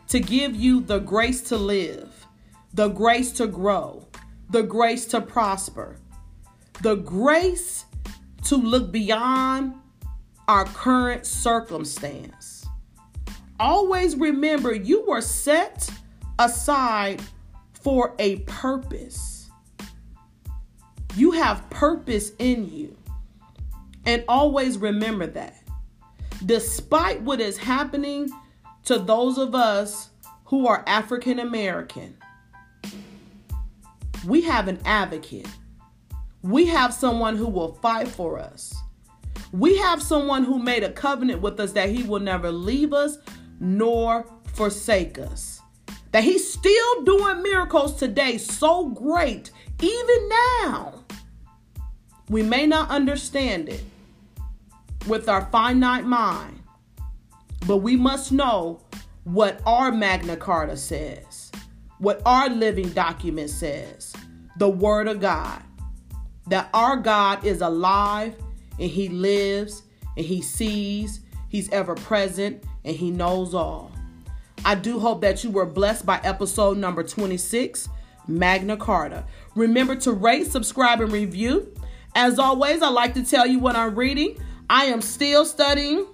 to 0.07 0.19
give 0.19 0.55
you 0.55 0.81
the 0.81 0.99
grace 0.99 1.41
to 1.43 1.57
live, 1.57 2.27
the 2.73 2.89
grace 2.89 3.31
to 3.33 3.47
grow, 3.47 4.07
the 4.49 4.63
grace 4.63 5.05
to 5.05 5.21
prosper, 5.21 5.97
the 6.81 6.95
grace 6.95 7.85
to 8.45 8.57
look 8.57 8.91
beyond 8.91 9.75
our 10.47 10.65
current 10.65 11.25
circumstance. 11.25 12.65
Always 13.59 14.15
remember 14.15 14.73
you 14.73 15.05
were 15.07 15.21
set 15.21 15.89
aside 16.39 17.21
for 17.73 18.15
a 18.19 18.37
purpose. 18.39 19.32
You 21.15 21.31
have 21.31 21.69
purpose 21.69 22.31
in 22.39 22.71
you. 22.71 22.97
And 24.05 24.23
always 24.27 24.77
remember 24.77 25.27
that. 25.27 25.55
Despite 26.45 27.21
what 27.21 27.39
is 27.39 27.57
happening 27.57 28.29
to 28.85 28.99
those 28.99 29.37
of 29.37 29.55
us 29.55 30.09
who 30.45 30.67
are 30.67 30.83
African 30.87 31.39
American, 31.39 32.17
we 34.25 34.41
have 34.41 34.67
an 34.67 34.79
advocate. 34.85 35.47
We 36.41 36.65
have 36.67 36.93
someone 36.93 37.37
who 37.37 37.47
will 37.47 37.73
fight 37.75 38.07
for 38.07 38.39
us. 38.39 38.75
We 39.53 39.77
have 39.77 40.01
someone 40.01 40.43
who 40.43 40.59
made 40.59 40.83
a 40.83 40.91
covenant 40.91 41.41
with 41.41 41.59
us 41.59 41.71
that 41.73 41.89
he 41.89 42.03
will 42.03 42.19
never 42.19 42.51
leave 42.51 42.91
us 42.91 43.17
nor 43.59 44.25
forsake 44.53 45.19
us. 45.19 45.61
That 46.11 46.23
he's 46.23 46.51
still 46.51 47.03
doing 47.03 47.41
miracles 47.41 47.95
today 47.97 48.37
so 48.37 48.89
great, 48.89 49.51
even 49.81 50.29
now. 50.29 50.93
We 52.29 52.43
may 52.43 52.65
not 52.65 52.89
understand 52.89 53.69
it 53.69 53.83
with 55.07 55.27
our 55.27 55.45
finite 55.51 56.05
mind, 56.05 56.61
but 57.67 57.77
we 57.77 57.95
must 57.95 58.31
know 58.31 58.81
what 59.23 59.61
our 59.65 59.91
Magna 59.91 60.35
Carta 60.35 60.77
says, 60.77 61.51
what 61.99 62.21
our 62.25 62.49
living 62.49 62.89
document 62.89 63.49
says, 63.49 64.13
the 64.57 64.69
Word 64.69 65.07
of 65.07 65.19
God. 65.19 65.61
That 66.47 66.69
our 66.73 66.97
God 66.97 67.45
is 67.45 67.61
alive 67.61 68.35
and 68.79 68.89
He 68.89 69.07
lives 69.09 69.83
and 70.17 70.25
He 70.25 70.41
sees, 70.41 71.21
He's 71.49 71.69
ever 71.71 71.95
present, 71.95 72.63
and 72.83 72.95
He 72.95 73.11
knows 73.11 73.53
all. 73.53 73.91
I 74.65 74.75
do 74.75 74.99
hope 74.99 75.21
that 75.21 75.43
you 75.43 75.51
were 75.51 75.65
blessed 75.65 76.05
by 76.05 76.19
episode 76.23 76.77
number 76.77 77.03
26, 77.03 77.89
Magna 78.27 78.77
Carta. 78.77 79.25
Remember 79.55 79.95
to 79.97 80.11
rate, 80.11 80.47
subscribe, 80.47 81.01
and 81.01 81.11
review. 81.11 81.73
As 82.15 82.39
always, 82.39 82.81
I 82.81 82.89
like 82.89 83.13
to 83.15 83.23
tell 83.23 83.45
you 83.45 83.59
what 83.59 83.75
I'm 83.75 83.95
reading. 83.95 84.37
I 84.69 84.85
am 84.85 85.01
still 85.01 85.45
studying 85.45 86.07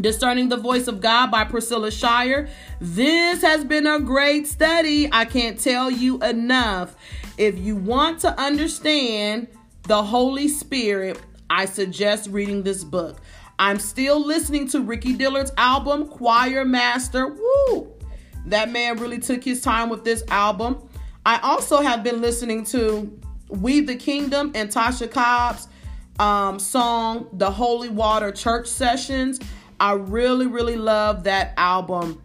Discerning 0.00 0.48
the 0.48 0.56
Voice 0.56 0.88
of 0.88 1.00
God 1.00 1.30
by 1.30 1.44
Priscilla 1.44 1.90
Shirer. 1.90 2.48
This 2.80 3.42
has 3.42 3.64
been 3.64 3.86
a 3.86 4.00
great 4.00 4.46
study. 4.46 5.08
I 5.12 5.24
can't 5.24 5.58
tell 5.58 5.90
you 5.90 6.22
enough. 6.22 6.96
If 7.36 7.58
you 7.58 7.76
want 7.76 8.20
to 8.20 8.40
understand 8.40 9.48
the 9.84 10.02
Holy 10.02 10.48
Spirit, 10.48 11.20
I 11.50 11.66
suggest 11.66 12.30
reading 12.30 12.62
this 12.62 12.84
book. 12.84 13.20
I'm 13.58 13.78
still 13.78 14.24
listening 14.24 14.66
to 14.68 14.80
Ricky 14.80 15.12
Dillard's 15.12 15.52
album, 15.56 16.08
Choir 16.08 16.64
Master. 16.64 17.28
Woo! 17.28 17.92
That 18.46 18.70
man 18.70 18.96
really 18.96 19.18
took 19.18 19.44
his 19.44 19.60
time 19.60 19.88
with 19.88 20.04
this 20.04 20.24
album. 20.28 20.88
I 21.24 21.38
also 21.40 21.80
have 21.80 22.02
been 22.02 22.20
listening 22.20 22.64
to 22.66 23.18
we 23.48 23.80
the 23.80 23.96
Kingdom 23.96 24.52
and 24.54 24.70
Tasha 24.70 25.10
Cobbs 25.10 25.68
um, 26.18 26.58
song, 26.58 27.28
The 27.32 27.50
Holy 27.50 27.88
Water 27.88 28.30
Church 28.32 28.66
Sessions. 28.66 29.40
I 29.78 29.92
really, 29.92 30.46
really 30.46 30.76
love 30.76 31.24
that 31.24 31.54
album. 31.56 32.20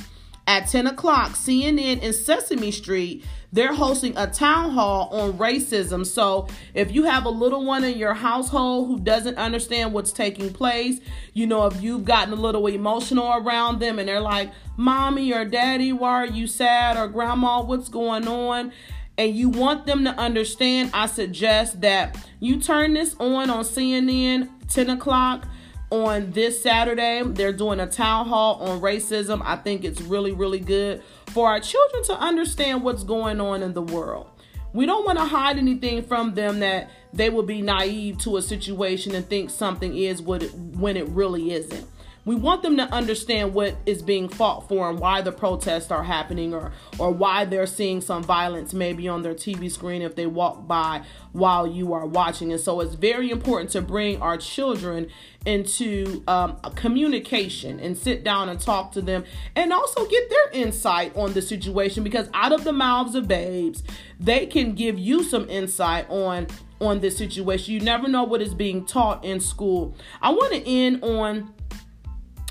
at 0.45 0.67
10 0.67 0.88
o'clock, 0.88 1.31
CNN 1.31 2.03
and 2.03 2.13
Sesame 2.13 2.69
Street, 2.69 3.25
they're 3.53 3.73
hosting 3.73 4.15
a 4.17 4.27
town 4.27 4.71
hall 4.71 5.09
on 5.12 5.33
racism. 5.38 6.05
So, 6.05 6.47
if 6.73 6.91
you 6.91 7.03
have 7.03 7.23
a 7.23 7.29
little 7.29 7.63
one 7.65 7.85
in 7.85 7.97
your 7.97 8.13
household 8.13 8.88
who 8.88 8.99
doesn't 8.99 9.38
understand 9.38 9.93
what's 9.93 10.12
taking 10.12 10.51
place, 10.51 10.99
you 11.33 11.47
know, 11.47 11.65
if 11.65 11.81
you've 11.81 12.03
gotten 12.03 12.33
a 12.33 12.38
little 12.38 12.67
emotional 12.67 13.31
around 13.33 13.79
them 13.79 13.99
and 13.99 14.09
they're 14.09 14.19
like, 14.19 14.51
Mommy 14.75 15.33
or 15.33 15.45
Daddy, 15.45 15.93
why 15.93 16.12
are 16.12 16.27
you 16.27 16.45
sad? 16.45 16.97
Or 16.97 17.07
Grandma, 17.07 17.63
what's 17.63 17.89
going 17.89 18.27
on? 18.27 18.73
and 19.17 19.35
you 19.35 19.49
want 19.49 19.85
them 19.85 20.05
to 20.05 20.12
understand, 20.12 20.91
I 20.93 21.05
suggest 21.05 21.81
that 21.81 22.17
you 22.39 22.57
turn 22.57 22.93
this 22.93 23.17
on 23.19 23.49
on 23.49 23.65
CNN 23.65 24.49
10 24.69 24.89
o'clock 24.91 25.47
on 25.89 26.32
this 26.32 26.62
Saturday. 26.62 27.23
They're 27.23 27.53
doing 27.53 27.79
a 27.79 27.88
town 27.88 28.27
hall 28.27 28.55
on 28.62 28.82
racism. 28.82 29.41
I 29.43 29.55
think 29.55 29.84
it's 29.84 30.01
really, 30.01 30.32
really 30.32 30.60
good 30.60 31.01
for 31.27 31.49
our 31.49 31.60
children 31.60 32.03
to 32.05 32.13
understand 32.13 32.84
what's 32.84 33.03
going 33.03 33.41
on 33.41 33.63
in 33.63 33.73
the 33.73 33.82
world. 33.82 34.29
We 34.71 34.86
don't 34.86 35.05
want 35.05 35.17
to 35.17 35.25
hide 35.25 35.58
anything 35.58 36.03
from 36.03 36.36
them 36.36 36.60
that 36.60 36.91
they 37.12 37.29
will 37.29 37.43
be 37.43 37.62
naive 37.62 38.19
to 38.19 38.38
a 38.38 38.41
situation 38.41 39.15
and 39.15 39.27
think 39.27 39.49
something 39.49 39.97
is 39.97 40.21
what 40.21 40.43
it, 40.43 40.53
when 40.53 40.95
it 40.95 41.08
really 41.10 41.53
isn't. 41.53 41.88
We 42.29 42.35
want 42.35 42.61
them 42.61 42.77
to 42.77 42.83
understand 42.93 43.55
what 43.55 43.75
is 43.87 44.03
being 44.03 44.29
fought 44.29 44.69
for 44.69 44.87
and 44.87 44.99
why 44.99 45.19
the 45.19 45.31
protests 45.31 45.89
are 45.89 46.03
happening 46.03 46.53
or 46.53 46.71
or 46.99 47.09
why 47.09 47.43
they're 47.43 47.65
seeing 47.65 48.01
some 48.01 48.21
violence 48.21 48.71
maybe 48.71 49.07
on 49.07 49.23
their 49.23 49.33
TV 49.33 49.71
screen 49.71 50.03
if 50.03 50.15
they 50.15 50.27
walk 50.27 50.67
by 50.67 51.01
while 51.31 51.65
you 51.65 51.91
are 51.91 52.05
watching. 52.05 52.51
And 52.51 52.61
so 52.61 52.81
it's 52.81 52.93
very 52.93 53.31
important 53.31 53.71
to 53.71 53.81
bring 53.81 54.21
our 54.21 54.37
children 54.37 55.07
into 55.43 56.23
um, 56.27 56.57
communication 56.75 57.79
and 57.79 57.97
sit 57.97 58.23
down 58.23 58.47
and 58.47 58.59
talk 58.59 58.91
to 58.91 59.01
them 59.01 59.23
and 59.55 59.73
also 59.73 60.05
get 60.05 60.29
their 60.29 60.51
insight 60.51 61.15
on 61.15 61.33
the 61.33 61.41
situation 61.41 62.03
because 62.03 62.29
out 62.35 62.51
of 62.51 62.63
the 62.63 62.73
mouths 62.73 63.15
of 63.15 63.27
babes, 63.27 63.81
they 64.19 64.45
can 64.45 64.75
give 64.75 64.99
you 64.99 65.23
some 65.23 65.49
insight 65.49 66.07
on 66.11 66.45
on 66.79 66.99
this 66.99 67.17
situation. 67.17 67.73
You 67.73 67.79
never 67.79 68.07
know 68.07 68.23
what 68.23 68.39
is 68.39 68.53
being 68.53 68.85
taught 68.85 69.25
in 69.25 69.39
school. 69.39 69.95
I 70.21 70.29
want 70.29 70.53
to 70.53 70.69
end 70.69 71.03
on 71.03 71.55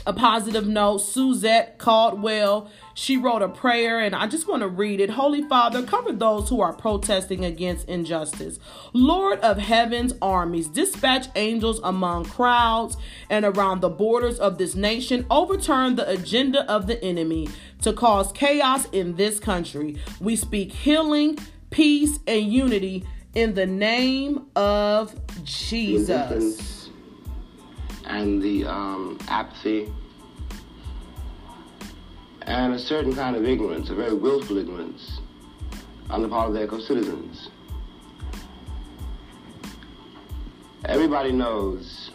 a 0.09 0.13
positive 0.15 0.67
note. 0.67 0.99
Suzette 0.99 1.77
Caldwell, 1.77 2.71
she 2.95 3.19
wrote 3.19 3.43
a 3.43 3.49
prayer, 3.49 4.01
and 4.01 4.15
I 4.15 4.27
just 4.27 4.49
want 4.49 4.63
to 4.63 4.69
read 4.69 5.01
it. 5.01 5.11
Holy 5.11 5.43
Father, 5.43 5.83
cover 5.83 6.13
those 6.13 6.49
who 6.49 6.63
are 6.63 6.73
protesting 6.73 7.45
against 7.45 7.87
injustice. 7.87 8.59
Lord 8.95 9.39
of 9.41 9.59
heaven's 9.59 10.15
armies, 10.23 10.67
dispatch 10.67 11.27
angels 11.37 11.79
among 11.85 12.25
crowds 12.25 12.97
and 13.29 13.45
around 13.45 13.83
the 13.83 13.91
borders 13.91 14.39
of 14.39 14.57
this 14.57 14.75
nation. 14.75 15.27
Overturn 15.31 15.97
the 15.97 16.09
agenda 16.09 16.69
of 16.73 16.87
the 16.87 17.01
enemy 17.05 17.51
to 17.83 17.93
cause 17.93 18.33
chaos 18.33 18.87
in 18.93 19.17
this 19.17 19.39
country. 19.39 19.99
We 20.21 20.37
speak 20.37 20.73
healing, 20.73 21.39
peace, 21.69 22.19
and 22.27 22.51
unity 22.51 23.05
in 23.35 23.53
the 23.53 23.67
name 23.67 24.47
of 24.57 25.15
Jesus. 25.45 26.78
And 28.09 28.43
the 28.43 28.65
um, 28.65 29.19
apathy 29.29 29.93
and 32.43 32.73
a 32.73 32.79
certain 32.79 33.15
kind 33.15 33.37
of 33.37 33.45
ignorance, 33.45 33.91
a 33.91 33.95
very 33.95 34.15
willful 34.15 34.57
ignorance 34.57 35.21
on 36.09 36.23
the 36.23 36.29
part 36.29 36.49
of 36.49 36.55
their 36.55 36.67
co-citizens. 36.67 37.51
Everybody 40.87 41.33
knows, 41.33 42.11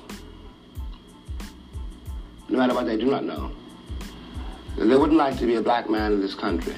no 2.49 2.57
matter 2.57 2.73
what 2.73 2.87
they 2.87 2.97
do 2.97 3.05
not 3.05 3.23
know, 3.23 3.51
that 4.77 4.85
they 4.85 4.95
wouldn't 4.95 5.17
like 5.17 5.37
to 5.37 5.45
be 5.45 5.55
a 5.55 5.61
black 5.61 5.89
man 5.89 6.13
in 6.13 6.21
this 6.21 6.33
country. 6.33 6.75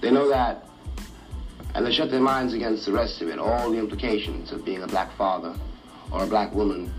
They 0.00 0.10
know 0.10 0.28
that 0.30 0.68
and 1.74 1.86
they 1.86 1.92
shut 1.92 2.10
their 2.10 2.20
minds 2.20 2.54
against 2.54 2.86
the 2.86 2.92
rest 2.92 3.20
of 3.20 3.28
it, 3.28 3.38
all 3.38 3.70
the 3.70 3.78
implications 3.78 4.52
of 4.52 4.64
being 4.64 4.82
a 4.82 4.86
black 4.86 5.14
father, 5.16 5.54
or 6.10 6.24
a 6.24 6.26
black 6.26 6.54
woman, 6.54 6.92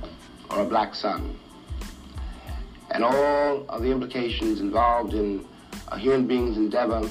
or 0.49 0.61
a 0.61 0.65
black 0.65 0.95
son, 0.95 1.37
and 2.91 3.03
all 3.03 3.65
of 3.69 3.81
the 3.81 3.91
implications 3.91 4.59
involved 4.61 5.13
in 5.13 5.45
a 5.89 5.97
human 5.97 6.27
being's 6.27 6.57
endeavor 6.57 7.09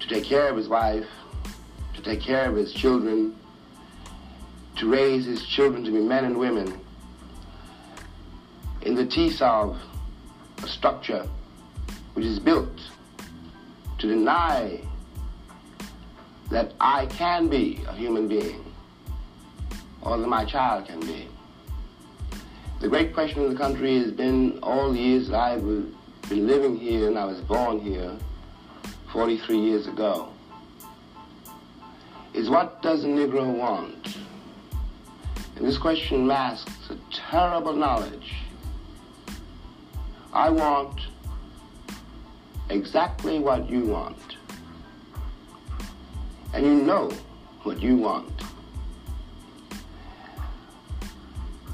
to 0.00 0.08
take 0.08 0.24
care 0.24 0.48
of 0.48 0.56
his 0.56 0.68
wife, 0.68 1.06
to 1.94 2.02
take 2.02 2.20
care 2.20 2.48
of 2.48 2.56
his 2.56 2.72
children, 2.72 3.34
to 4.76 4.90
raise 4.90 5.26
his 5.26 5.44
children 5.46 5.84
to 5.84 5.90
be 5.90 6.00
men 6.00 6.24
and 6.24 6.38
women 6.38 6.80
in 8.82 8.94
the 8.94 9.06
teeth 9.06 9.42
of 9.42 9.78
a 10.62 10.68
structure 10.68 11.28
which 12.14 12.24
is 12.24 12.38
built 12.38 12.80
to 13.98 14.06
deny 14.06 14.80
that 16.50 16.72
I 16.80 17.06
can 17.06 17.48
be 17.48 17.80
a 17.86 17.92
human 17.92 18.26
being 18.26 18.64
or 20.02 20.16
that 20.16 20.26
my 20.26 20.44
child 20.44 20.86
can 20.86 21.00
be. 21.00 21.28
The 22.80 22.88
great 22.88 23.12
question 23.12 23.42
in 23.42 23.50
the 23.50 23.58
country 23.58 23.98
has 23.98 24.10
been 24.10 24.58
all 24.62 24.90
the 24.90 24.98
years 24.98 25.28
that 25.28 25.38
I've 25.38 25.60
been 25.62 26.46
living 26.46 26.78
here 26.78 27.08
and 27.08 27.18
I 27.18 27.26
was 27.26 27.38
born 27.42 27.78
here 27.78 28.16
43 29.12 29.58
years 29.58 29.86
ago 29.86 30.30
is 32.32 32.48
what 32.48 32.80
does 32.80 33.04
a 33.04 33.06
Negro 33.06 33.54
want? 33.54 34.16
And 35.56 35.68
this 35.68 35.76
question 35.76 36.26
masks 36.26 36.88
a 36.88 36.96
terrible 37.12 37.74
knowledge. 37.74 38.32
I 40.32 40.48
want 40.48 41.02
exactly 42.70 43.40
what 43.40 43.68
you 43.68 43.84
want 43.84 44.36
and 46.54 46.64
you 46.64 46.76
know 46.76 47.10
what 47.62 47.82
you 47.82 47.98
want. 47.98 48.42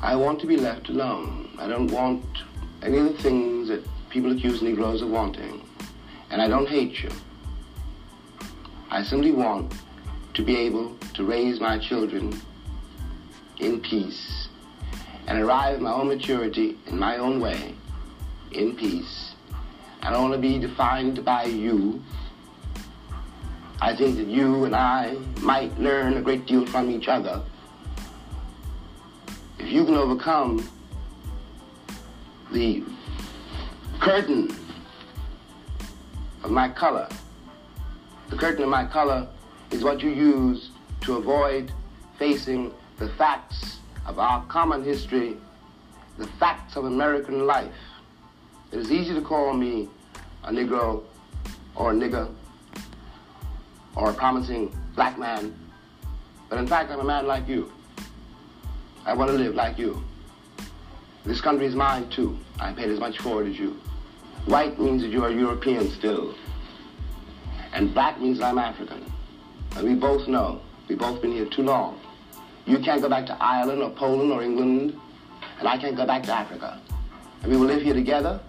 I 0.07 0.14
want 0.14 0.40
to 0.42 0.47
be 0.47 0.57
left 0.57 0.88
alone. 0.88 1.57
I 1.59 1.66
don't 1.66 1.90
want 1.90 2.25
any 2.81 2.99
of 2.99 3.07
the 3.07 3.23
things 3.25 3.66
that 3.66 3.85
people 4.09 4.31
accuse 4.31 4.62
Negroes 4.62 5.03
of 5.03 5.11
wanting. 5.11 5.69
And 6.31 6.40
I 6.40 6.47
don't 6.47 6.69
hate 6.69 7.03
you. 7.03 7.11
I 8.88 9.03
simply 9.03 9.33
want 9.33 9.75
to 10.35 10.45
be 10.45 10.57
able 10.59 10.97
to 11.14 11.25
raise 11.25 11.59
my 11.59 11.77
children 11.81 12.40
in 13.59 13.81
peace 13.81 14.47
and 15.27 15.40
arrive 15.40 15.75
at 15.75 15.83
my 15.83 15.92
own 15.92 16.07
maturity 16.07 16.79
in 16.87 16.97
my 16.97 17.16
own 17.16 17.40
way, 17.40 17.75
in 18.53 18.77
peace. 18.77 19.35
I 20.03 20.12
don't 20.12 20.31
want 20.31 20.35
to 20.35 20.40
be 20.40 20.61
defined 20.61 21.25
by 21.25 21.47
you 21.47 22.01
I 23.81 23.95
think 23.95 24.16
that 24.16 24.29
you 24.29 24.64
and 24.66 24.75
I 24.75 25.16
might 25.40 25.77
learn 25.79 26.16
a 26.16 26.23
great 26.23 26.47
deal 26.47 26.64
from 26.64 26.90
each 26.90 27.09
other. 27.09 27.42
If 29.59 29.73
you 29.73 29.85
can 29.85 29.95
overcome 29.95 30.69
the 32.53 32.85
curtain 34.01 34.55
of 36.45 36.51
my 36.51 36.69
color, 36.69 37.09
the 38.29 38.37
curtain 38.37 38.62
of 38.62 38.69
my 38.69 38.85
color 38.85 39.27
is 39.71 39.83
what 39.83 40.03
you 40.03 40.11
use 40.11 40.71
to 41.03 41.16
avoid 41.16 41.73
facing 42.19 42.73
the 42.99 43.09
facts 43.11 43.79
of 44.07 44.19
our 44.19 44.45
common 44.47 44.85
history, 44.85 45.37
the 46.19 46.27
facts 46.38 46.77
of 46.77 46.85
American 46.85 47.47
life. 47.47 47.75
It 48.73 48.79
is 48.79 48.92
easy 48.92 49.14
to 49.14 49.21
call 49.23 49.53
me 49.53 49.88
a 50.45 50.51
Negro 50.51 51.03
or 51.75 51.92
a 51.92 51.95
nigger 51.95 52.29
or 53.97 54.11
a 54.11 54.14
promising 54.14 54.77
black 54.95 55.19
man, 55.19 55.55
but 56.49 56.59
in 56.59 56.66
fact, 56.66 56.90
I'm 56.90 57.01
a 57.01 57.05
man 57.05 57.27
like 57.27 57.49
you. 57.49 57.73
I 59.07 59.14
want 59.14 59.31
to 59.31 59.37
live 59.37 59.55
like 59.55 59.79
you. 59.79 60.03
This 61.25 61.40
country 61.40 61.66
is 61.66 61.77
mine 61.77 62.09
too. 62.11 62.37
I 62.59 62.73
paid 62.73 62.90
as 62.90 62.99
much 62.99 63.19
for 63.19 63.42
it 63.42 63.49
as 63.49 63.57
you. 63.57 63.81
White 64.47 64.81
means 64.81 65.01
that 65.03 65.09
you 65.09 65.25
are 65.25 65.31
European 65.31 65.88
still. 65.92 66.35
And 67.73 67.95
black 67.95 68.21
means 68.21 68.38
that 68.38 68.47
I'm 68.47 68.59
African. 68.59 69.05
And 69.77 69.87
we 69.87 69.95
both 69.95 70.27
know, 70.27 70.61
we've 70.88 70.99
both 70.99 71.23
been 71.23 71.31
here 71.31 71.47
too 71.47 71.62
long. 71.62 72.01
You 72.66 72.81
can't 72.81 73.01
go 73.01 73.09
back 73.09 73.27
to 73.27 73.37
Ireland 73.40 73.81
or 73.81 73.90
Poland 73.90 74.33
or 74.33 74.42
England, 74.42 74.99
and 75.61 75.69
I 75.69 75.79
can't 75.79 75.97
go 75.97 76.05
back 76.05 76.25
to 76.25 76.33
Africa. 76.33 76.81
And 77.42 77.53
we 77.53 77.57
will 77.57 77.66
live 77.66 77.83
here 77.83 77.95
together, 77.95 78.40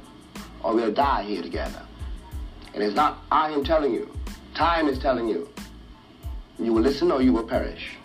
or 0.63 0.74
we'll 0.74 0.91
die 0.91 1.22
here 1.22 1.43
together. 1.43 1.84
And 2.74 2.82
it's 2.82 2.96
not 2.96 3.20
I 3.32 3.52
am 3.52 3.63
telling 3.63 3.93
you, 3.93 4.12
Time 4.56 4.88
is 4.88 4.98
telling 4.98 5.28
you, 5.28 5.48
you 6.58 6.74
will 6.74 6.82
listen 6.82 7.12
or 7.12 7.22
you 7.22 7.32
will 7.32 7.43
perish. 7.43 7.96